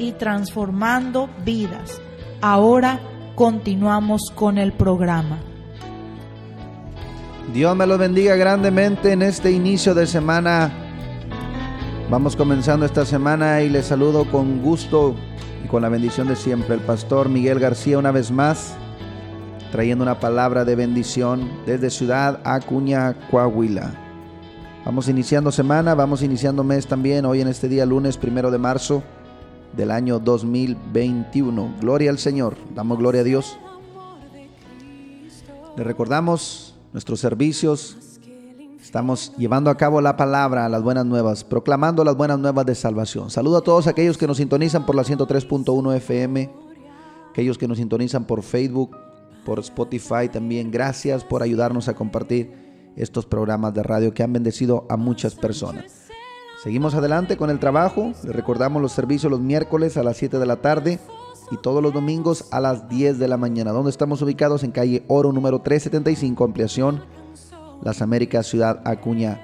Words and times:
y 0.00 0.12
transformando 0.12 1.28
vidas. 1.44 2.00
Ahora 2.40 2.98
continuamos 3.34 4.32
con 4.34 4.56
el 4.56 4.72
programa. 4.72 5.38
Dios 7.52 7.76
me 7.76 7.86
lo 7.86 7.98
bendiga 7.98 8.34
grandemente 8.36 9.12
en 9.12 9.22
este 9.22 9.50
inicio 9.50 9.94
de 9.94 10.06
semana. 10.06 10.72
Vamos 12.08 12.34
comenzando 12.34 12.86
esta 12.86 13.04
semana 13.04 13.60
y 13.62 13.68
les 13.68 13.86
saludo 13.86 14.24
con 14.24 14.62
gusto 14.62 15.14
y 15.62 15.68
con 15.68 15.82
la 15.82 15.88
bendición 15.90 16.28
de 16.28 16.36
siempre 16.36 16.74
el 16.74 16.80
pastor 16.80 17.28
Miguel 17.28 17.60
García 17.60 17.98
una 17.98 18.10
vez 18.10 18.30
más, 18.30 18.74
trayendo 19.70 20.02
una 20.02 20.18
palabra 20.18 20.64
de 20.64 20.76
bendición 20.76 21.48
desde 21.66 21.90
Ciudad 21.90 22.40
Acuña, 22.44 23.14
Coahuila. 23.30 23.92
Vamos 24.86 25.08
iniciando 25.08 25.52
semana, 25.52 25.94
vamos 25.94 26.22
iniciando 26.22 26.64
mes 26.64 26.86
también, 26.86 27.26
hoy 27.26 27.42
en 27.42 27.48
este 27.48 27.68
día 27.68 27.84
lunes 27.84 28.16
primero 28.16 28.50
de 28.50 28.58
marzo 28.58 29.02
del 29.76 29.90
año 29.90 30.18
2021. 30.18 31.76
Gloria 31.80 32.10
al 32.10 32.18
Señor, 32.18 32.56
damos 32.74 32.98
gloria 32.98 33.20
a 33.20 33.24
Dios. 33.24 33.58
Le 35.76 35.84
recordamos 35.84 36.74
nuestros 36.92 37.20
servicios. 37.20 37.96
Estamos 38.82 39.32
llevando 39.36 39.70
a 39.70 39.76
cabo 39.76 40.00
la 40.00 40.16
palabra, 40.16 40.68
las 40.68 40.82
buenas 40.82 41.06
nuevas, 41.06 41.44
proclamando 41.44 42.02
las 42.04 42.16
buenas 42.16 42.38
nuevas 42.38 42.66
de 42.66 42.74
salvación. 42.74 43.30
Saludo 43.30 43.58
a 43.58 43.62
todos 43.62 43.86
aquellos 43.86 44.18
que 44.18 44.26
nos 44.26 44.38
sintonizan 44.38 44.84
por 44.84 44.96
la 44.96 45.04
103.1 45.04 45.96
FM, 45.96 46.50
aquellos 47.30 47.56
que 47.56 47.68
nos 47.68 47.78
sintonizan 47.78 48.24
por 48.24 48.42
Facebook, 48.42 48.96
por 49.44 49.60
Spotify 49.60 50.28
también. 50.32 50.70
Gracias 50.70 51.22
por 51.22 51.42
ayudarnos 51.42 51.88
a 51.88 51.94
compartir 51.94 52.52
estos 52.96 53.26
programas 53.26 53.74
de 53.74 53.82
radio 53.82 54.12
que 54.12 54.22
han 54.22 54.32
bendecido 54.32 54.86
a 54.88 54.96
muchas 54.96 55.34
personas. 55.34 55.99
Seguimos 56.62 56.94
adelante 56.94 57.38
con 57.38 57.48
el 57.48 57.58
trabajo. 57.58 58.12
Les 58.22 58.36
recordamos 58.36 58.82
los 58.82 58.92
servicios 58.92 59.30
los 59.30 59.40
miércoles 59.40 59.96
a 59.96 60.02
las 60.02 60.18
7 60.18 60.38
de 60.38 60.44
la 60.44 60.56
tarde 60.56 60.98
y 61.50 61.56
todos 61.56 61.82
los 61.82 61.94
domingos 61.94 62.44
a 62.50 62.60
las 62.60 62.86
10 62.86 63.18
de 63.18 63.28
la 63.28 63.38
mañana. 63.38 63.72
Donde 63.72 63.88
estamos 63.88 64.20
ubicados 64.20 64.62
en 64.62 64.70
calle 64.70 65.02
Oro 65.08 65.32
número 65.32 65.62
375, 65.62 66.44
ampliación 66.44 67.02
Las 67.82 68.02
Américas, 68.02 68.46
Ciudad 68.46 68.82
Acuña, 68.84 69.40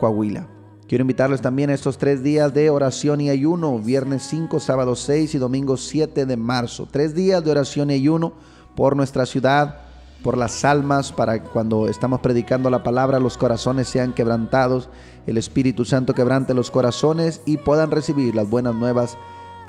Coahuila. 0.00 0.48
Quiero 0.88 1.02
invitarles 1.02 1.42
también 1.42 1.68
a 1.68 1.74
estos 1.74 1.98
tres 1.98 2.22
días 2.22 2.54
de 2.54 2.70
oración 2.70 3.20
y 3.20 3.28
ayuno, 3.28 3.78
viernes 3.78 4.22
5, 4.22 4.58
sábado 4.58 4.96
6 4.96 5.34
y 5.34 5.38
domingo 5.38 5.76
7 5.76 6.24
de 6.24 6.36
marzo. 6.38 6.88
Tres 6.90 7.14
días 7.14 7.44
de 7.44 7.50
oración 7.50 7.90
y 7.90 7.94
ayuno 7.94 8.32
por 8.74 8.96
nuestra 8.96 9.26
ciudad, 9.26 9.80
por 10.22 10.38
las 10.38 10.64
almas, 10.64 11.12
para 11.12 11.42
cuando 11.42 11.88
estamos 11.88 12.20
predicando 12.20 12.70
la 12.70 12.82
palabra 12.82 13.20
los 13.20 13.36
corazones 13.36 13.86
sean 13.86 14.14
quebrantados, 14.14 14.88
el 15.26 15.38
Espíritu 15.38 15.84
Santo 15.84 16.14
quebrante 16.14 16.54
los 16.54 16.70
corazones 16.70 17.40
y 17.46 17.56
puedan 17.56 17.90
recibir 17.90 18.34
las 18.34 18.48
buenas 18.48 18.74
nuevas 18.74 19.16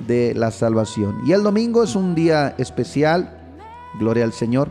de 0.06 0.34
la 0.34 0.50
salvación. 0.50 1.20
Y 1.26 1.32
el 1.32 1.42
domingo 1.42 1.82
es 1.82 1.96
un 1.96 2.14
día 2.14 2.54
especial, 2.58 3.38
gloria 3.98 4.24
al 4.24 4.32
Señor. 4.32 4.70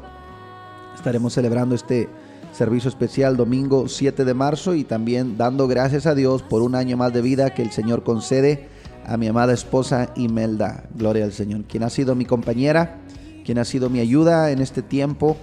Estaremos 0.96 1.34
celebrando 1.34 1.76
este 1.76 2.10
servicio 2.54 2.90
especial 2.90 3.36
domingo 3.36 3.88
7 3.88 4.24
de 4.24 4.34
marzo 4.34 4.76
y 4.76 4.84
también 4.84 5.38
dando 5.38 5.68
gracias 5.68 6.06
a 6.06 6.16
Dios 6.16 6.42
por 6.42 6.62
un 6.62 6.76
año 6.76 6.96
más 6.96 7.12
de 7.12 7.22
vida 7.22 7.54
que 7.54 7.62
el 7.62 7.72
Señor 7.72 8.04
concede 8.04 8.70
a 9.06 9.18
mi 9.18 9.28
amada 9.28 9.54
esposa 9.54 10.10
Imelda. 10.16 10.86
Gloria 10.96 11.26
al 11.26 11.34
Señor, 11.34 11.64
quien 11.66 11.84
ha 11.84 11.90
sido 11.90 12.16
mi 12.16 12.26
compañera, 12.26 12.98
quien 13.44 13.58
ha 13.58 13.66
sido 13.66 13.90
mi 13.90 14.00
ayuda 14.00 14.52
en 14.52 14.62
este 14.62 14.82
tiempo 14.82 15.38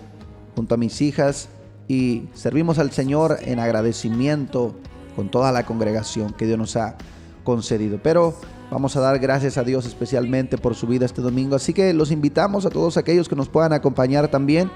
junto 0.56 0.74
a 0.74 0.78
mis 0.78 1.00
hijas 1.00 1.48
y 1.86 2.24
servimos 2.34 2.78
al 2.78 2.92
Señor 2.92 3.38
en 3.42 3.58
agradecimiento 3.58 4.74
con 5.14 5.30
toda 5.30 5.52
la 5.52 5.64
congregación 5.64 6.32
que 6.32 6.46
Dios 6.46 6.58
nos 6.58 6.76
ha 6.76 6.96
concedido. 7.44 7.98
Pero 8.02 8.34
vamos 8.70 8.96
a 8.96 9.00
dar 9.00 9.18
gracias 9.18 9.58
a 9.58 9.64
Dios 9.64 9.86
especialmente 9.86 10.58
por 10.58 10.74
su 10.74 10.86
vida 10.86 11.04
este 11.04 11.22
domingo. 11.22 11.56
Así 11.56 11.72
que 11.72 11.92
los 11.92 12.10
invitamos 12.10 12.66
a 12.66 12.70
todos 12.70 12.96
aquellos 12.96 13.28
que 13.28 13.36
nos 13.36 13.48
puedan 13.48 13.72
acompañar 13.72 14.28
también 14.28 14.70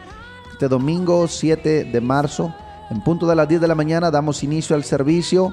este 0.52 0.68
domingo 0.68 1.28
7 1.28 1.84
de 1.84 2.00
marzo. 2.00 2.54
En 2.90 3.02
punto 3.02 3.26
de 3.26 3.36
las 3.36 3.48
10 3.48 3.60
de 3.60 3.68
la 3.68 3.74
mañana 3.74 4.10
damos 4.10 4.42
inicio 4.42 4.76
al 4.76 4.84
servicio. 4.84 5.52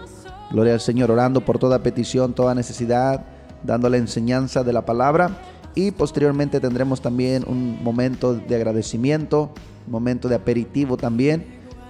Gloria 0.51 0.73
al 0.73 0.81
Señor, 0.81 1.09
orando 1.09 1.44
por 1.44 1.57
toda 1.57 1.79
petición, 1.79 2.33
toda 2.33 2.53
necesidad, 2.53 3.25
dando 3.63 3.89
la 3.89 3.97
enseñanza 3.97 4.63
de 4.63 4.73
la 4.73 4.85
palabra. 4.85 5.31
Y 5.75 5.91
posteriormente 5.91 6.59
tendremos 6.59 7.01
también 7.01 7.44
un 7.47 7.83
momento 7.83 8.35
de 8.35 8.55
agradecimiento, 8.55 9.50
un 9.88 9.91
momento 9.91 10.29
de 10.29 10.35
aperitivo 10.35 10.97
también 10.97 11.45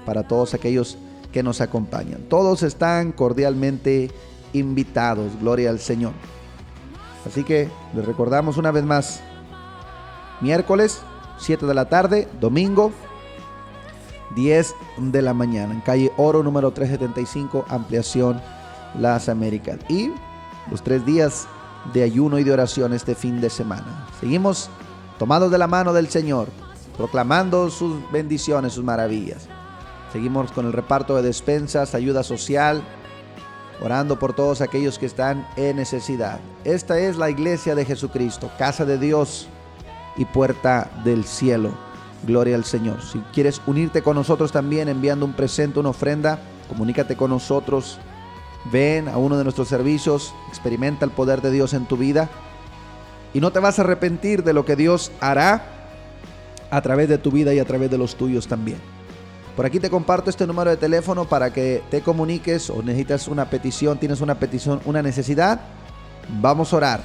para 0.05 0.25
todos 0.27 0.53
aquellos 0.53 0.97
que 1.33 1.43
nos 1.43 1.59
acompañan. 1.59 2.21
Todos 2.29 2.63
están 2.63 3.11
cordialmente 3.11 4.11
invitados, 4.53 5.31
gloria 5.41 5.71
al 5.71 5.79
Señor. 5.79 6.13
Así 7.25 7.43
que 7.43 7.69
les 7.93 8.05
recordamos 8.05 8.57
una 8.57 8.71
vez 8.71 8.85
más, 8.85 9.21
miércoles 10.39 11.01
7 11.39 11.65
de 11.65 11.73
la 11.73 11.89
tarde, 11.89 12.27
domingo 12.39 12.91
10 14.35 14.75
de 14.97 15.21
la 15.21 15.33
mañana, 15.33 15.73
en 15.73 15.81
calle 15.81 16.11
Oro 16.17 16.43
número 16.43 16.71
375, 16.71 17.65
ampliación 17.67 18.39
Las 18.99 19.27
Américas. 19.27 19.79
Y 19.89 20.11
los 20.69 20.83
tres 20.83 21.05
días 21.05 21.47
de 21.93 22.03
ayuno 22.03 22.39
y 22.39 22.43
de 22.43 22.53
oración 22.53 22.93
este 22.93 23.15
fin 23.15 23.41
de 23.41 23.49
semana. 23.49 24.07
Seguimos 24.19 24.69
tomados 25.17 25.51
de 25.51 25.57
la 25.57 25.67
mano 25.67 25.93
del 25.93 26.09
Señor, 26.09 26.47
proclamando 26.97 27.69
sus 27.69 27.99
bendiciones, 28.11 28.73
sus 28.73 28.83
maravillas. 28.83 29.47
Seguimos 30.13 30.51
con 30.51 30.67
el 30.67 30.73
reparto 30.73 31.15
de 31.15 31.23
despensas, 31.23 31.95
ayuda 31.95 32.21
social, 32.21 32.83
orando 33.81 34.19
por 34.19 34.33
todos 34.33 34.61
aquellos 34.61 34.99
que 34.99 35.07
están 35.07 35.47
en 35.57 35.77
necesidad. 35.77 36.39
Esta 36.63 36.99
es 36.99 37.17
la 37.17 37.31
iglesia 37.31 37.73
de 37.73 37.83
Jesucristo, 37.83 38.51
casa 38.59 38.85
de 38.85 38.99
Dios 38.99 39.47
y 40.15 40.25
puerta 40.25 40.91
del 41.03 41.23
cielo. 41.23 41.71
Gloria 42.27 42.55
al 42.55 42.63
Señor. 42.63 43.01
Si 43.01 43.17
quieres 43.33 43.59
unirte 43.65 44.03
con 44.03 44.15
nosotros 44.15 44.51
también 44.51 44.87
enviando 44.87 45.25
un 45.25 45.33
presente, 45.33 45.79
una 45.79 45.89
ofrenda, 45.89 46.37
comunícate 46.69 47.17
con 47.17 47.31
nosotros. 47.31 47.97
Ven 48.71 49.07
a 49.09 49.17
uno 49.17 49.35
de 49.35 49.43
nuestros 49.43 49.67
servicios, 49.67 50.35
experimenta 50.47 51.05
el 51.05 51.11
poder 51.11 51.41
de 51.41 51.49
Dios 51.49 51.73
en 51.73 51.87
tu 51.87 51.97
vida 51.97 52.29
y 53.33 53.39
no 53.39 53.51
te 53.51 53.57
vas 53.57 53.79
a 53.79 53.81
arrepentir 53.81 54.43
de 54.43 54.53
lo 54.53 54.63
que 54.63 54.75
Dios 54.75 55.11
hará 55.19 55.89
a 56.69 56.81
través 56.83 57.09
de 57.09 57.17
tu 57.17 57.31
vida 57.31 57.51
y 57.55 57.57
a 57.57 57.65
través 57.65 57.89
de 57.89 57.97
los 57.97 58.15
tuyos 58.15 58.47
también. 58.47 58.77
Por 59.55 59.65
aquí 59.67 59.79
te 59.79 59.89
comparto 59.89 60.29
este 60.31 60.47
número 60.47 60.71
de 60.71 60.77
teléfono 60.77 61.25
para 61.25 61.53
que 61.53 61.83
te 61.91 62.01
comuniques 62.01 62.71
o 62.71 62.81
necesitas 62.81 63.27
una 63.27 63.47
petición, 63.49 63.99
tienes 63.99 64.21
una 64.21 64.39
petición, 64.39 64.81
una 64.85 65.03
necesidad. 65.03 65.61
Vamos 66.41 66.73
a 66.73 66.77
orar 66.77 67.03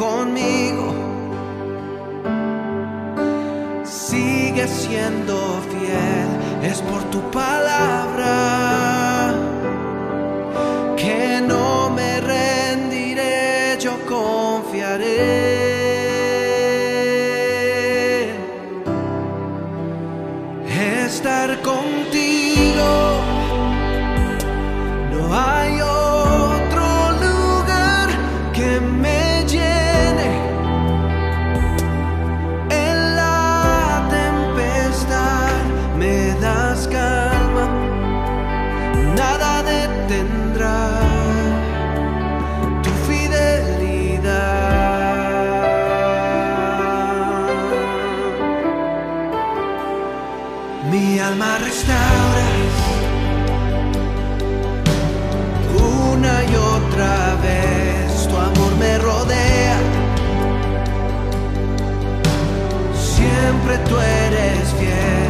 conmigo. 0.01 0.87
Sigue 3.83 4.67
siendo 4.67 5.35
fiel, 5.69 6.29
es 6.71 6.81
por 6.81 7.03
tu 7.11 7.19
palabra 7.29 7.60
Siempre 63.63 63.77
tú 63.87 63.95
eres 63.99 64.73
fiel 64.73 65.20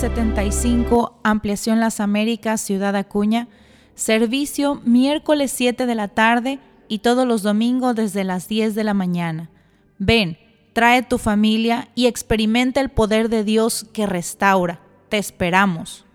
75, 0.00 1.20
Ampliación 1.24 1.78
Las 1.78 2.00
Américas, 2.00 2.62
Ciudad 2.62 2.96
Acuña. 2.96 3.48
Servicio 3.94 4.80
miércoles 4.82 5.52
7 5.52 5.84
de 5.84 5.94
la 5.94 6.08
tarde 6.08 6.58
y 6.88 7.00
todos 7.00 7.26
los 7.26 7.42
domingos 7.42 7.94
desde 7.96 8.24
las 8.24 8.48
10 8.48 8.74
de 8.74 8.82
la 8.82 8.94
mañana. 8.94 9.50
Ven, 9.98 10.38
trae 10.72 11.02
tu 11.02 11.18
familia 11.18 11.88
y 11.94 12.06
experimenta 12.06 12.80
el 12.80 12.88
poder 12.88 13.28
de 13.28 13.44
Dios 13.44 13.86
que 13.92 14.06
restaura. 14.06 14.80
Te 15.10 15.18
esperamos. 15.18 16.06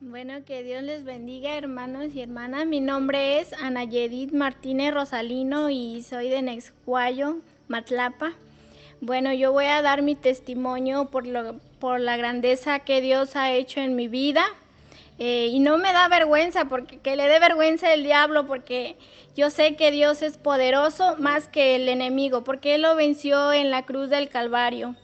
Bueno, 0.00 0.44
que 0.44 0.62
Dios 0.62 0.82
les 0.82 1.04
bendiga, 1.04 1.56
hermanos 1.56 2.08
y 2.14 2.20
hermanas. 2.20 2.66
Mi 2.66 2.80
nombre 2.80 3.40
es 3.40 3.54
Ana 3.54 3.84
Yedid 3.84 4.32
Martínez 4.32 4.92
Rosalino 4.92 5.70
y 5.70 6.02
soy 6.02 6.28
de 6.28 6.42
Nexcuayo, 6.42 7.38
Matlapa. 7.68 8.34
Bueno, 9.00 9.32
yo 9.32 9.52
voy 9.52 9.66
a 9.66 9.82
dar 9.82 10.02
mi 10.02 10.14
testimonio 10.14 11.06
por, 11.06 11.26
lo, 11.26 11.56
por 11.78 12.00
la 12.00 12.16
grandeza 12.16 12.78
que 12.80 13.00
Dios 13.00 13.36
ha 13.36 13.52
hecho 13.52 13.80
en 13.80 13.96
mi 13.96 14.08
vida. 14.08 14.44
Eh, 15.18 15.48
y 15.52 15.60
no 15.60 15.78
me 15.78 15.92
da 15.92 16.08
vergüenza, 16.08 16.64
porque 16.64 16.98
que 16.98 17.14
le 17.14 17.28
dé 17.28 17.38
vergüenza 17.38 17.92
el 17.92 18.02
diablo, 18.02 18.46
porque 18.46 18.96
yo 19.36 19.50
sé 19.50 19.76
que 19.76 19.90
Dios 19.90 20.22
es 20.22 20.38
poderoso 20.38 21.16
más 21.18 21.48
que 21.48 21.76
el 21.76 21.88
enemigo, 21.88 22.42
porque 22.42 22.74
Él 22.74 22.82
lo 22.82 22.96
venció 22.96 23.52
en 23.52 23.70
la 23.70 23.84
cruz 23.84 24.08
del 24.10 24.28
Calvario. 24.28 24.96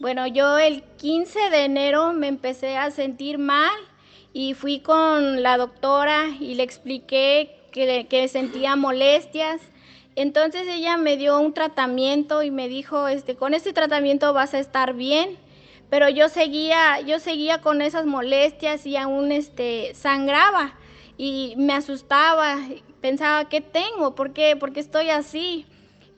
Bueno, 0.00 0.26
yo 0.26 0.58
el 0.58 0.82
15 0.98 1.50
de 1.50 1.64
enero 1.64 2.12
me 2.12 2.28
empecé 2.28 2.76
a 2.76 2.90
sentir 2.90 3.38
mal 3.38 3.76
y 4.32 4.54
fui 4.54 4.80
con 4.80 5.42
la 5.42 5.56
doctora 5.56 6.26
y 6.38 6.54
le 6.54 6.62
expliqué 6.62 7.58
que, 7.72 8.06
que 8.08 8.28
sentía 8.28 8.76
molestias. 8.76 9.60
Entonces 10.20 10.66
ella 10.66 10.96
me 10.96 11.16
dio 11.16 11.38
un 11.38 11.54
tratamiento 11.54 12.42
y 12.42 12.50
me 12.50 12.68
dijo, 12.68 13.06
este, 13.06 13.36
con 13.36 13.54
este 13.54 13.72
tratamiento 13.72 14.32
vas 14.32 14.52
a 14.52 14.58
estar 14.58 14.94
bien. 14.94 15.38
Pero 15.90 16.08
yo 16.08 16.28
seguía, 16.28 17.00
yo 17.02 17.20
seguía 17.20 17.60
con 17.60 17.80
esas 17.80 18.04
molestias 18.04 18.84
y 18.84 18.96
aún 18.96 19.30
este, 19.30 19.94
sangraba 19.94 20.74
y 21.16 21.54
me 21.56 21.72
asustaba, 21.72 22.56
pensaba, 23.00 23.48
¿qué 23.48 23.60
tengo? 23.60 24.16
¿Por 24.16 24.32
qué? 24.32 24.56
¿Por 24.56 24.72
qué 24.72 24.80
estoy 24.80 25.10
así? 25.10 25.66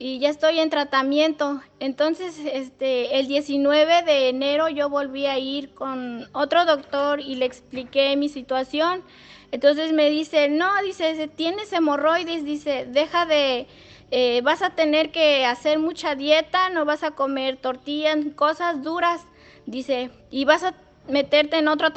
y 0.03 0.17
ya 0.17 0.29
estoy 0.29 0.57
en 0.59 0.71
tratamiento. 0.71 1.61
Entonces, 1.79 2.39
este, 2.43 3.19
el 3.19 3.27
19 3.27 4.01
de 4.01 4.29
enero 4.29 4.67
yo 4.67 4.89
volví 4.89 5.27
a 5.27 5.37
ir 5.37 5.75
con 5.75 6.27
otro 6.33 6.65
doctor 6.65 7.19
y 7.19 7.35
le 7.35 7.45
expliqué 7.45 8.17
mi 8.17 8.27
situación. 8.27 9.03
Entonces 9.51 9.93
me 9.93 10.09
dice, 10.09 10.49
no, 10.49 10.71
dice, 10.83 11.27
tienes 11.27 11.71
hemorroides, 11.71 12.43
dice, 12.43 12.87
deja 12.89 13.27
de, 13.27 13.67
eh, 14.11 14.41
vas 14.43 14.61
a 14.61 14.71
tener 14.71 15.11
que 15.11 15.45
hacer 15.45 15.79
mucha 15.79 16.15
dieta, 16.15 16.69
no 16.69 16.85
vas 16.85 17.03
a 17.03 17.11
comer 17.11 17.57
tortillas, 17.57 18.17
cosas 18.35 18.83
duras, 18.83 19.25
dice, 19.65 20.11
y 20.29 20.45
vas 20.45 20.63
a 20.63 20.73
meterte 21.07 21.57
en 21.57 21.67
otro, 21.67 21.89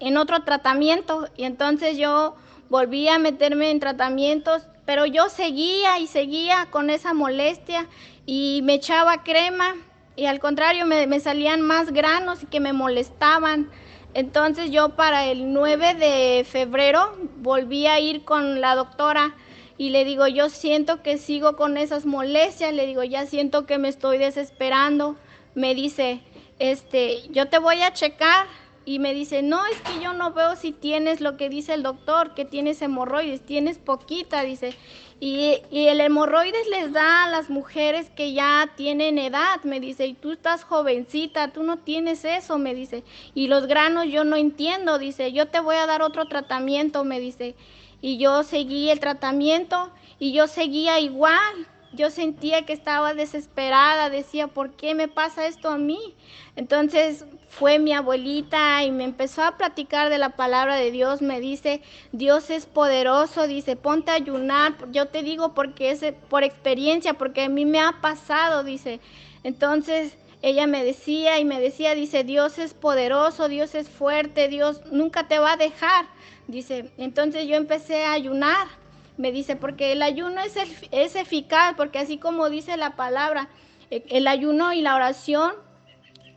en 0.00 0.16
otro 0.16 0.42
tratamiento. 0.42 1.28
Y 1.36 1.44
entonces 1.44 1.96
yo 1.96 2.34
volví 2.68 3.08
a 3.08 3.18
meterme 3.18 3.70
en 3.70 3.80
tratamientos 3.80 4.62
pero 4.90 5.06
yo 5.06 5.28
seguía 5.28 6.00
y 6.00 6.08
seguía 6.08 6.66
con 6.68 6.90
esa 6.90 7.14
molestia 7.14 7.86
y 8.26 8.60
me 8.64 8.74
echaba 8.74 9.22
crema 9.22 9.76
y 10.16 10.26
al 10.26 10.40
contrario 10.40 10.84
me, 10.84 11.20
salían 11.20 11.60
más 11.60 11.92
granos 11.92 12.42
y 12.42 12.46
que 12.46 12.58
me 12.58 12.72
molestaban. 12.72 13.70
Entonces 14.14 14.72
yo 14.72 14.96
para 14.96 15.26
el 15.26 15.52
9 15.52 15.94
de 15.94 16.44
febrero 16.44 17.14
volví 17.36 17.86
a 17.86 18.00
ir 18.00 18.24
con 18.24 18.60
la 18.60 18.74
doctora 18.74 19.36
y 19.80 19.88
le 19.88 20.04
digo, 20.04 20.26
yo 20.26 20.50
siento 20.50 21.02
que 21.02 21.16
sigo 21.16 21.56
con 21.56 21.78
esas 21.78 22.04
molestias, 22.04 22.74
le 22.74 22.84
digo, 22.84 23.02
ya 23.02 23.24
siento 23.24 23.64
que 23.64 23.78
me 23.78 23.88
estoy 23.88 24.18
desesperando. 24.18 25.16
Me 25.54 25.74
dice, 25.74 26.20
este, 26.58 27.22
yo 27.30 27.48
te 27.48 27.58
voy 27.58 27.80
a 27.80 27.94
checar 27.94 28.46
y 28.84 28.98
me 28.98 29.14
dice, 29.14 29.40
no, 29.40 29.64
es 29.64 29.80
que 29.80 29.98
yo 29.98 30.12
no 30.12 30.34
veo 30.34 30.54
si 30.54 30.72
tienes 30.72 31.22
lo 31.22 31.38
que 31.38 31.48
dice 31.48 31.72
el 31.72 31.82
doctor, 31.82 32.34
que 32.34 32.44
tienes 32.44 32.82
hemorroides, 32.82 33.40
tienes 33.40 33.78
poquita, 33.78 34.42
dice. 34.42 34.74
Y, 35.22 35.60
el 35.70 36.00
hemorroides 36.00 36.66
les 36.68 36.92
da 36.92 37.24
a 37.24 37.30
las 37.30 37.50
mujeres 37.50 38.08
que 38.16 38.32
ya 38.32 38.72
tienen 38.74 39.18
edad, 39.18 39.62
me 39.64 39.78
dice, 39.78 40.06
y 40.06 40.14
tú 40.14 40.32
estás 40.32 40.64
jovencita, 40.64 41.52
tú 41.52 41.62
no 41.62 41.76
tienes 41.76 42.24
eso, 42.24 42.56
me 42.56 42.74
dice. 42.74 43.04
Y 43.34 43.48
los 43.48 43.66
granos 43.66 44.06
yo 44.06 44.24
no 44.24 44.36
entiendo, 44.36 44.98
dice, 44.98 45.32
yo 45.32 45.48
te 45.48 45.60
voy 45.60 45.76
a 45.76 45.86
dar 45.86 46.00
otro 46.00 46.24
tratamiento, 46.24 47.04
me 47.04 47.20
dice. 47.20 47.54
Y 48.00 48.16
yo 48.16 48.42
seguí 48.44 48.88
el 48.88 48.98
tratamiento 48.98 49.90
y 50.18 50.32
yo 50.32 50.46
seguía 50.46 50.98
igual, 51.00 51.66
yo 51.92 52.08
sentía 52.08 52.64
que 52.64 52.72
estaba 52.72 53.12
desesperada, 53.12 54.08
decía, 54.08 54.46
¿por 54.46 54.70
qué 54.70 54.94
me 54.94 55.08
pasa 55.08 55.46
esto 55.46 55.68
a 55.68 55.76
mí? 55.76 56.14
Entonces 56.56 57.26
fue 57.50 57.80
mi 57.80 57.92
abuelita 57.92 58.84
y 58.84 58.92
me 58.92 59.04
empezó 59.04 59.42
a 59.42 59.56
platicar 59.56 60.08
de 60.08 60.18
la 60.18 60.30
palabra 60.30 60.76
de 60.76 60.92
Dios, 60.92 61.20
me 61.20 61.40
dice, 61.40 61.82
Dios 62.12 62.48
es 62.48 62.64
poderoso, 62.64 63.48
dice, 63.48 63.74
ponte 63.74 64.12
a 64.12 64.14
ayunar, 64.14 64.76
yo 64.92 65.08
te 65.08 65.24
digo 65.24 65.52
porque 65.52 65.90
es 65.90 66.00
por 66.28 66.44
experiencia, 66.44 67.14
porque 67.14 67.42
a 67.42 67.48
mí 67.48 67.66
me 67.66 67.80
ha 67.80 68.00
pasado, 68.00 68.62
dice. 68.62 69.00
Entonces 69.42 70.16
ella 70.42 70.68
me 70.68 70.84
decía 70.84 71.40
y 71.40 71.44
me 71.44 71.60
decía, 71.60 71.96
dice, 71.96 72.22
Dios 72.22 72.58
es 72.58 72.72
poderoso, 72.72 73.48
Dios 73.48 73.74
es 73.74 73.88
fuerte, 73.88 74.46
Dios 74.46 74.80
nunca 74.92 75.26
te 75.26 75.40
va 75.40 75.54
a 75.54 75.56
dejar, 75.56 76.06
dice. 76.46 76.92
Entonces 76.98 77.48
yo 77.48 77.56
empecé 77.56 78.04
a 78.04 78.12
ayunar, 78.12 78.68
me 79.16 79.32
dice, 79.32 79.56
porque 79.56 79.90
el 79.90 80.02
ayuno 80.02 80.40
es, 80.40 80.54
es 80.92 81.16
eficaz, 81.16 81.74
porque 81.76 81.98
así 81.98 82.16
como 82.16 82.48
dice 82.48 82.76
la 82.76 82.94
palabra, 82.94 83.48
e, 83.90 84.04
el 84.08 84.28
ayuno 84.28 84.72
y 84.72 84.82
la 84.82 84.94
oración 84.94 85.52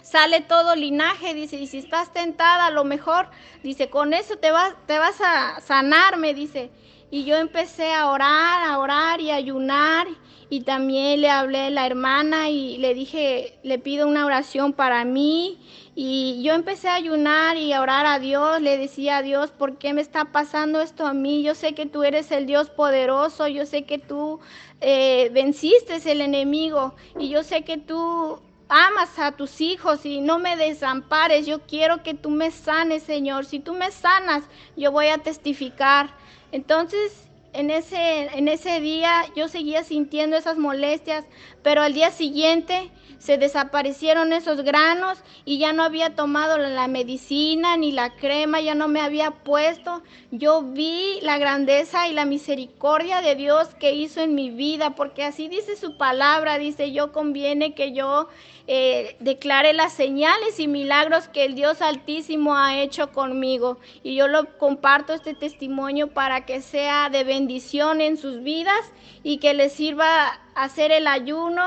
sale 0.03 0.41
todo 0.41 0.75
linaje, 0.75 1.33
dice, 1.33 1.55
y 1.55 1.65
si 1.65 1.79
estás 1.79 2.13
tentada, 2.13 2.67
a 2.67 2.72
lo 2.72 2.83
mejor, 2.83 3.29
dice, 3.63 3.89
con 3.89 4.13
eso 4.13 4.36
te 4.36 4.51
vas, 4.51 4.75
te 4.86 5.00
vas 5.00 5.19
a 5.22 5.60
sanar, 5.62 6.17
me 6.17 6.33
dice. 6.33 6.69
Y 7.10 7.25
yo 7.25 7.38
empecé 7.38 7.93
a 7.93 8.10
orar, 8.10 8.69
a 8.69 8.79
orar 8.79 9.22
y 9.22 9.31
a 9.31 9.36
ayunar, 9.36 10.07
y 10.50 10.62
también 10.62 11.22
le 11.22 11.29
hablé 11.29 11.62
a 11.62 11.69
la 11.69 11.86
hermana 11.86 12.50
y 12.50 12.77
le 12.77 12.93
dije, 12.93 13.57
le 13.63 13.79
pido 13.79 14.07
una 14.07 14.25
oración 14.25 14.74
para 14.74 15.05
mí, 15.05 15.60
y 15.95 16.41
yo 16.43 16.53
empecé 16.53 16.89
a 16.89 16.95
ayunar 16.95 17.55
y 17.55 17.72
a 17.72 17.81
orar 17.81 18.05
a 18.05 18.19
Dios, 18.19 18.62
le 18.62 18.77
decía 18.77 19.17
a 19.17 19.22
Dios, 19.22 19.51
¿por 19.51 19.77
qué 19.77 19.93
me 19.93 20.01
está 20.01 20.25
pasando 20.25 20.81
esto 20.81 21.05
a 21.05 21.13
mí? 21.13 21.43
Yo 21.43 21.55
sé 21.55 21.74
que 21.74 21.86
tú 21.86 22.03
eres 22.03 22.31
el 22.31 22.45
Dios 22.45 22.69
poderoso, 22.69 23.48
yo 23.48 23.65
sé 23.65 23.83
que 23.83 24.00
tú 24.00 24.39
eh, 24.81 25.29
venciste 25.31 26.12
el 26.12 26.19
enemigo, 26.19 26.93
y 27.17 27.29
yo 27.29 27.43
sé 27.43 27.62
que 27.62 27.77
tú 27.77 28.41
amas 28.74 29.20
a 29.20 29.34
tus 29.34 29.62
hijos 29.62 30.03
y 30.03 30.20
no 30.20 30.39
me 30.39 30.58
desampares. 30.58 31.46
Yo 31.46 31.62
quiero 31.62 32.01
que 32.01 32.15
tú 32.15 32.32
me 32.32 32.50
sanes, 32.50 33.03
Señor. 33.03 33.46
Si 33.46 33.60
tú 33.60 33.74
me 33.74 33.92
sanas, 33.92 34.44
yo 34.75 34.92
voy 34.92 35.08
a 35.08 35.20
testificar. 35.20 36.10
Entonces, 36.51 37.23
en 37.53 37.69
ese, 37.69 38.25
en 38.38 38.48
ese 38.48 38.81
día 38.81 39.25
yo 39.36 39.48
seguía 39.48 39.83
sintiendo 39.83 40.36
esas 40.36 40.57
molestias, 40.57 41.25
pero 41.62 41.81
al 41.81 41.93
día 41.93 42.12
siguiente 42.12 42.91
se 43.24 43.38
desaparecieron 43.38 44.33
esos 44.33 44.63
granos 44.63 45.17
y 45.45 45.57
ya 45.57 45.72
no 45.72 45.83
había 45.83 46.13
tomado 46.13 46.57
la 46.57 46.89
medicina 46.89 47.77
ni 47.77 47.93
la 47.93 48.15
crema, 48.15 48.60
ya 48.60 48.75
no 48.75 48.89
me 48.89 49.00
había 49.00 49.31
puesto. 49.31 50.03
Yo 50.31 50.62
vi 50.62 51.19
la 51.22 51.38
grandeza 51.38 52.10
y 52.10 52.12
la 52.12 52.25
misericordia 52.25 53.22
de 53.22 53.36
Dios 53.36 53.69
que 53.75 53.93
hizo 53.93 54.19
en 54.19 54.36
mi 54.36 54.50
vida, 54.50 54.95
porque 54.95 55.24
así 55.24 55.48
dice 55.48 55.77
su 55.77 55.95
palabra, 55.95 56.57
dice 56.57 56.91
yo 56.91 57.13
conviene 57.13 57.74
que 57.74 57.93
yo 57.93 58.27
eh, 58.67 59.15
declare 59.22 59.72
las 59.72 59.93
señales 59.93 60.60
y 60.60 60.67
milagros 60.67 61.29
que 61.29 61.45
el 61.45 61.55
Dios 61.55 61.81
Altísimo 61.81 62.57
ha 62.57 62.81
hecho 62.81 63.13
conmigo. 63.13 63.77
Y 64.03 64.15
yo 64.15 64.27
lo 64.27 64.57
comparto 64.57 65.13
este 65.13 65.33
testimonio 65.33 66.10
para 66.10 66.45
que 66.45 66.60
sea 66.62 67.10
de 67.10 67.24
bendición 67.24 67.43
en 67.50 68.18
sus 68.18 68.44
vidas 68.44 68.82
y 69.24 69.38
que 69.38 69.54
les 69.54 69.74
sirva 69.74 70.40
hacer 70.56 70.92
el 70.92 71.08
ayuno 71.08 71.64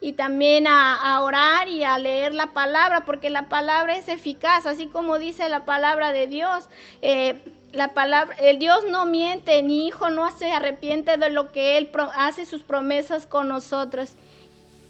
y 0.00 0.14
también 0.14 0.66
a, 0.66 1.20
orar 1.22 1.68
y 1.68 1.84
a 1.84 1.98
leer 1.98 2.34
la 2.34 2.52
palabra, 2.52 3.04
porque 3.04 3.28
la 3.28 3.48
palabra 3.48 3.96
es 3.96 4.08
eficaz, 4.08 4.66
así 4.66 4.86
como 4.86 5.18
dice 5.18 5.48
la 5.48 5.64
palabra 5.64 6.12
de 6.12 6.26
Dios. 6.26 6.68
Eh, 7.02 7.42
la 7.72 7.94
palabra, 7.94 8.34
el 8.36 8.58
Dios 8.58 8.80
no 8.90 9.06
miente, 9.06 9.62
ni 9.62 9.86
hijo 9.86 10.10
no 10.10 10.30
se 10.36 10.50
arrepiente 10.50 11.18
de 11.18 11.30
lo 11.30 11.52
que 11.52 11.78
Él 11.78 11.90
hace 12.16 12.46
sus 12.46 12.62
promesas 12.62 13.26
con 13.26 13.48
nosotros. 13.48 14.10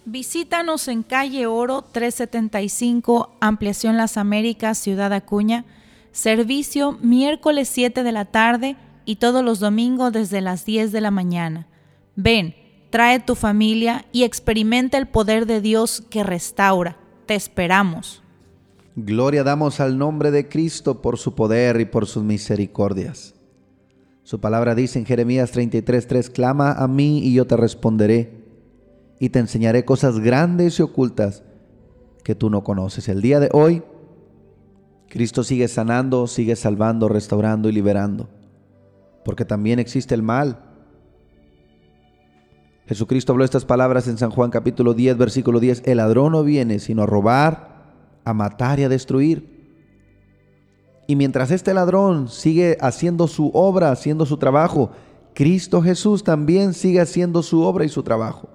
Visítanos 0.04 0.88
en 0.88 1.02
calle 1.02 1.46
Oro 1.46 1.82
375, 1.82 3.30
Ampliación 3.40 3.96
Las 3.96 4.16
Américas, 4.16 4.78
Ciudad 4.78 5.12
Acuña. 5.12 5.64
Servicio 6.12 6.92
miércoles 7.00 7.68
7 7.68 8.02
de 8.02 8.12
la 8.12 8.24
tarde 8.24 8.76
y 9.10 9.16
todos 9.16 9.44
los 9.44 9.58
domingos 9.58 10.12
desde 10.12 10.40
las 10.40 10.64
10 10.64 10.92
de 10.92 11.00
la 11.00 11.10
mañana. 11.10 11.66
Ven 12.14 12.54
trae 12.90 13.18
tu 13.18 13.34
familia 13.34 14.04
y 14.12 14.22
experimenta 14.22 14.98
el 14.98 15.08
poder 15.08 15.46
de 15.46 15.60
Dios 15.60 16.04
que 16.10 16.22
restaura. 16.22 16.96
Te 17.26 17.34
esperamos. 17.34 18.22
Gloria 18.94 19.42
damos 19.42 19.80
al 19.80 19.98
nombre 19.98 20.30
de 20.30 20.48
Cristo 20.48 21.02
por 21.02 21.18
su 21.18 21.34
poder 21.34 21.80
y 21.80 21.86
por 21.86 22.06
sus 22.06 22.22
misericordias. 22.22 23.34
Su 24.22 24.38
palabra 24.38 24.76
dice 24.76 25.00
en 25.00 25.06
Jeremías 25.06 25.52
33:3, 25.52 26.30
clama 26.30 26.70
a 26.70 26.86
mí 26.86 27.18
y 27.18 27.34
yo 27.34 27.48
te 27.48 27.56
responderé 27.56 28.44
y 29.18 29.30
te 29.30 29.40
enseñaré 29.40 29.84
cosas 29.84 30.20
grandes 30.20 30.78
y 30.78 30.82
ocultas 30.82 31.42
que 32.22 32.36
tú 32.36 32.48
no 32.48 32.62
conoces. 32.62 33.08
El 33.08 33.22
día 33.22 33.40
de 33.40 33.48
hoy, 33.52 33.82
Cristo 35.08 35.42
sigue 35.42 35.66
sanando, 35.66 36.28
sigue 36.28 36.54
salvando, 36.54 37.08
restaurando 37.08 37.68
y 37.68 37.72
liberando. 37.72 38.28
Porque 39.24 39.44
también 39.44 39.78
existe 39.78 40.14
el 40.14 40.22
mal. 40.22 40.58
Jesucristo 42.86 43.32
habló 43.32 43.44
estas 43.44 43.64
palabras 43.64 44.08
en 44.08 44.18
San 44.18 44.30
Juan 44.30 44.50
capítulo 44.50 44.94
10, 44.94 45.16
versículo 45.16 45.60
10. 45.60 45.82
El 45.86 45.98
ladrón 45.98 46.32
no 46.32 46.42
viene 46.42 46.78
sino 46.80 47.02
a 47.02 47.06
robar, 47.06 47.70
a 48.24 48.34
matar 48.34 48.80
y 48.80 48.84
a 48.84 48.88
destruir. 48.88 49.60
Y 51.06 51.16
mientras 51.16 51.50
este 51.50 51.74
ladrón 51.74 52.28
sigue 52.28 52.78
haciendo 52.80 53.26
su 53.26 53.50
obra, 53.54 53.90
haciendo 53.90 54.26
su 54.26 54.36
trabajo, 54.38 54.90
Cristo 55.34 55.82
Jesús 55.82 56.24
también 56.24 56.74
sigue 56.74 57.00
haciendo 57.00 57.42
su 57.42 57.62
obra 57.62 57.84
y 57.84 57.88
su 57.88 58.02
trabajo, 58.02 58.48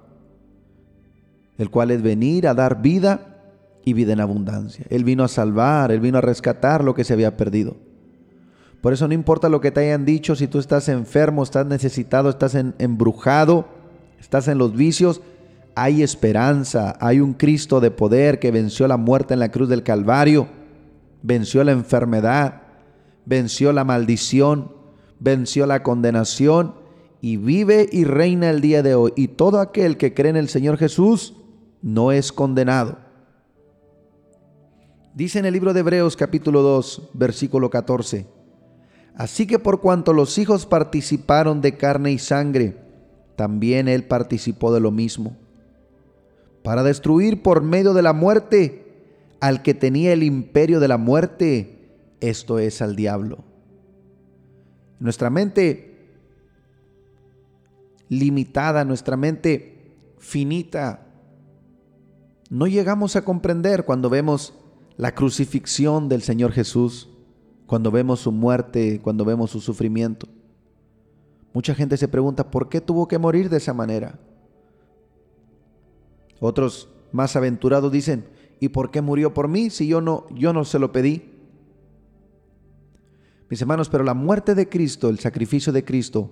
el 1.58 1.70
cual 1.70 1.90
es 1.90 2.02
venir 2.02 2.46
a 2.46 2.54
dar 2.54 2.80
vida 2.82 3.42
y 3.84 3.92
vida 3.92 4.12
en 4.12 4.20
abundancia. 4.20 4.84
Él 4.90 5.04
vino 5.04 5.24
a 5.24 5.28
salvar, 5.28 5.92
Él 5.92 6.00
vino 6.00 6.18
a 6.18 6.22
rescatar 6.22 6.84
lo 6.84 6.94
que 6.94 7.04
se 7.04 7.12
había 7.12 7.36
perdido. 7.36 7.76
Por 8.80 8.92
eso 8.92 9.08
no 9.08 9.14
importa 9.14 9.48
lo 9.48 9.60
que 9.60 9.70
te 9.70 9.80
hayan 9.80 10.04
dicho, 10.04 10.36
si 10.36 10.46
tú 10.46 10.58
estás 10.58 10.88
enfermo, 10.88 11.42
estás 11.42 11.66
necesitado, 11.66 12.30
estás 12.30 12.54
embrujado, 12.54 13.66
estás 14.20 14.48
en 14.48 14.58
los 14.58 14.74
vicios, 14.74 15.22
hay 15.74 16.02
esperanza, 16.02 16.96
hay 17.00 17.20
un 17.20 17.34
Cristo 17.34 17.80
de 17.80 17.90
poder 17.90 18.38
que 18.38 18.50
venció 18.50 18.86
la 18.86 18.96
muerte 18.96 19.34
en 19.34 19.40
la 19.40 19.50
cruz 19.50 19.68
del 19.68 19.82
Calvario 19.82 20.48
venció 21.26 21.64
la 21.64 21.72
enfermedad, 21.72 22.62
venció 23.24 23.72
la 23.72 23.84
maldición, 23.84 24.72
venció 25.18 25.66
la 25.66 25.82
condenación 25.82 26.76
y 27.20 27.36
vive 27.36 27.88
y 27.90 28.04
reina 28.04 28.50
el 28.50 28.60
día 28.60 28.82
de 28.82 28.94
hoy. 28.94 29.12
Y 29.16 29.28
todo 29.28 29.58
aquel 29.58 29.96
que 29.96 30.14
cree 30.14 30.30
en 30.30 30.36
el 30.36 30.48
Señor 30.48 30.78
Jesús 30.78 31.34
no 31.82 32.12
es 32.12 32.32
condenado. 32.32 32.98
Dice 35.14 35.38
en 35.38 35.46
el 35.46 35.54
libro 35.54 35.72
de 35.72 35.80
Hebreos 35.80 36.16
capítulo 36.16 36.62
2, 36.62 37.10
versículo 37.14 37.70
14. 37.70 38.35
Así 39.16 39.46
que 39.46 39.58
por 39.58 39.80
cuanto 39.80 40.12
los 40.12 40.36
hijos 40.36 40.66
participaron 40.66 41.62
de 41.62 41.76
carne 41.76 42.12
y 42.12 42.18
sangre, 42.18 42.76
también 43.34 43.88
él 43.88 44.04
participó 44.04 44.72
de 44.72 44.80
lo 44.80 44.90
mismo, 44.90 45.36
para 46.62 46.82
destruir 46.82 47.42
por 47.42 47.62
medio 47.62 47.94
de 47.94 48.02
la 48.02 48.12
muerte 48.12 48.86
al 49.40 49.62
que 49.62 49.72
tenía 49.72 50.12
el 50.12 50.22
imperio 50.22 50.80
de 50.80 50.88
la 50.88 50.98
muerte, 50.98 51.78
esto 52.20 52.58
es 52.58 52.82
al 52.82 52.94
diablo. 52.94 53.44
Nuestra 54.98 55.30
mente 55.30 55.96
limitada, 58.08 58.84
nuestra 58.84 59.16
mente 59.16 59.94
finita, 60.18 61.06
no 62.50 62.66
llegamos 62.66 63.16
a 63.16 63.24
comprender 63.24 63.84
cuando 63.84 64.10
vemos 64.10 64.54
la 64.96 65.14
crucifixión 65.14 66.08
del 66.08 66.22
Señor 66.22 66.52
Jesús, 66.52 67.08
cuando 67.66 67.90
vemos 67.90 68.20
su 68.20 68.32
muerte, 68.32 69.00
cuando 69.02 69.24
vemos 69.24 69.50
su 69.50 69.60
sufrimiento. 69.60 70.26
Mucha 71.52 71.74
gente 71.74 71.96
se 71.96 72.08
pregunta, 72.08 72.50
¿por 72.50 72.68
qué 72.68 72.80
tuvo 72.80 73.08
que 73.08 73.18
morir 73.18 73.48
de 73.48 73.56
esa 73.56 73.74
manera? 73.74 74.18
Otros 76.38 76.88
más 77.12 77.34
aventurados 77.34 77.90
dicen, 77.90 78.26
¿Y 78.58 78.70
por 78.70 78.90
qué 78.90 79.02
murió 79.02 79.34
por 79.34 79.48
mí 79.48 79.70
si 79.70 79.86
yo 79.86 80.00
no, 80.00 80.26
yo 80.34 80.52
no 80.52 80.64
se 80.64 80.78
lo 80.78 80.92
pedí? 80.92 81.30
Mis 83.48 83.60
hermanos, 83.60 83.88
pero 83.88 84.02
la 84.02 84.14
muerte 84.14 84.54
de 84.54 84.68
Cristo, 84.68 85.08
el 85.08 85.18
sacrificio 85.18 85.72
de 85.72 85.84
Cristo, 85.84 86.30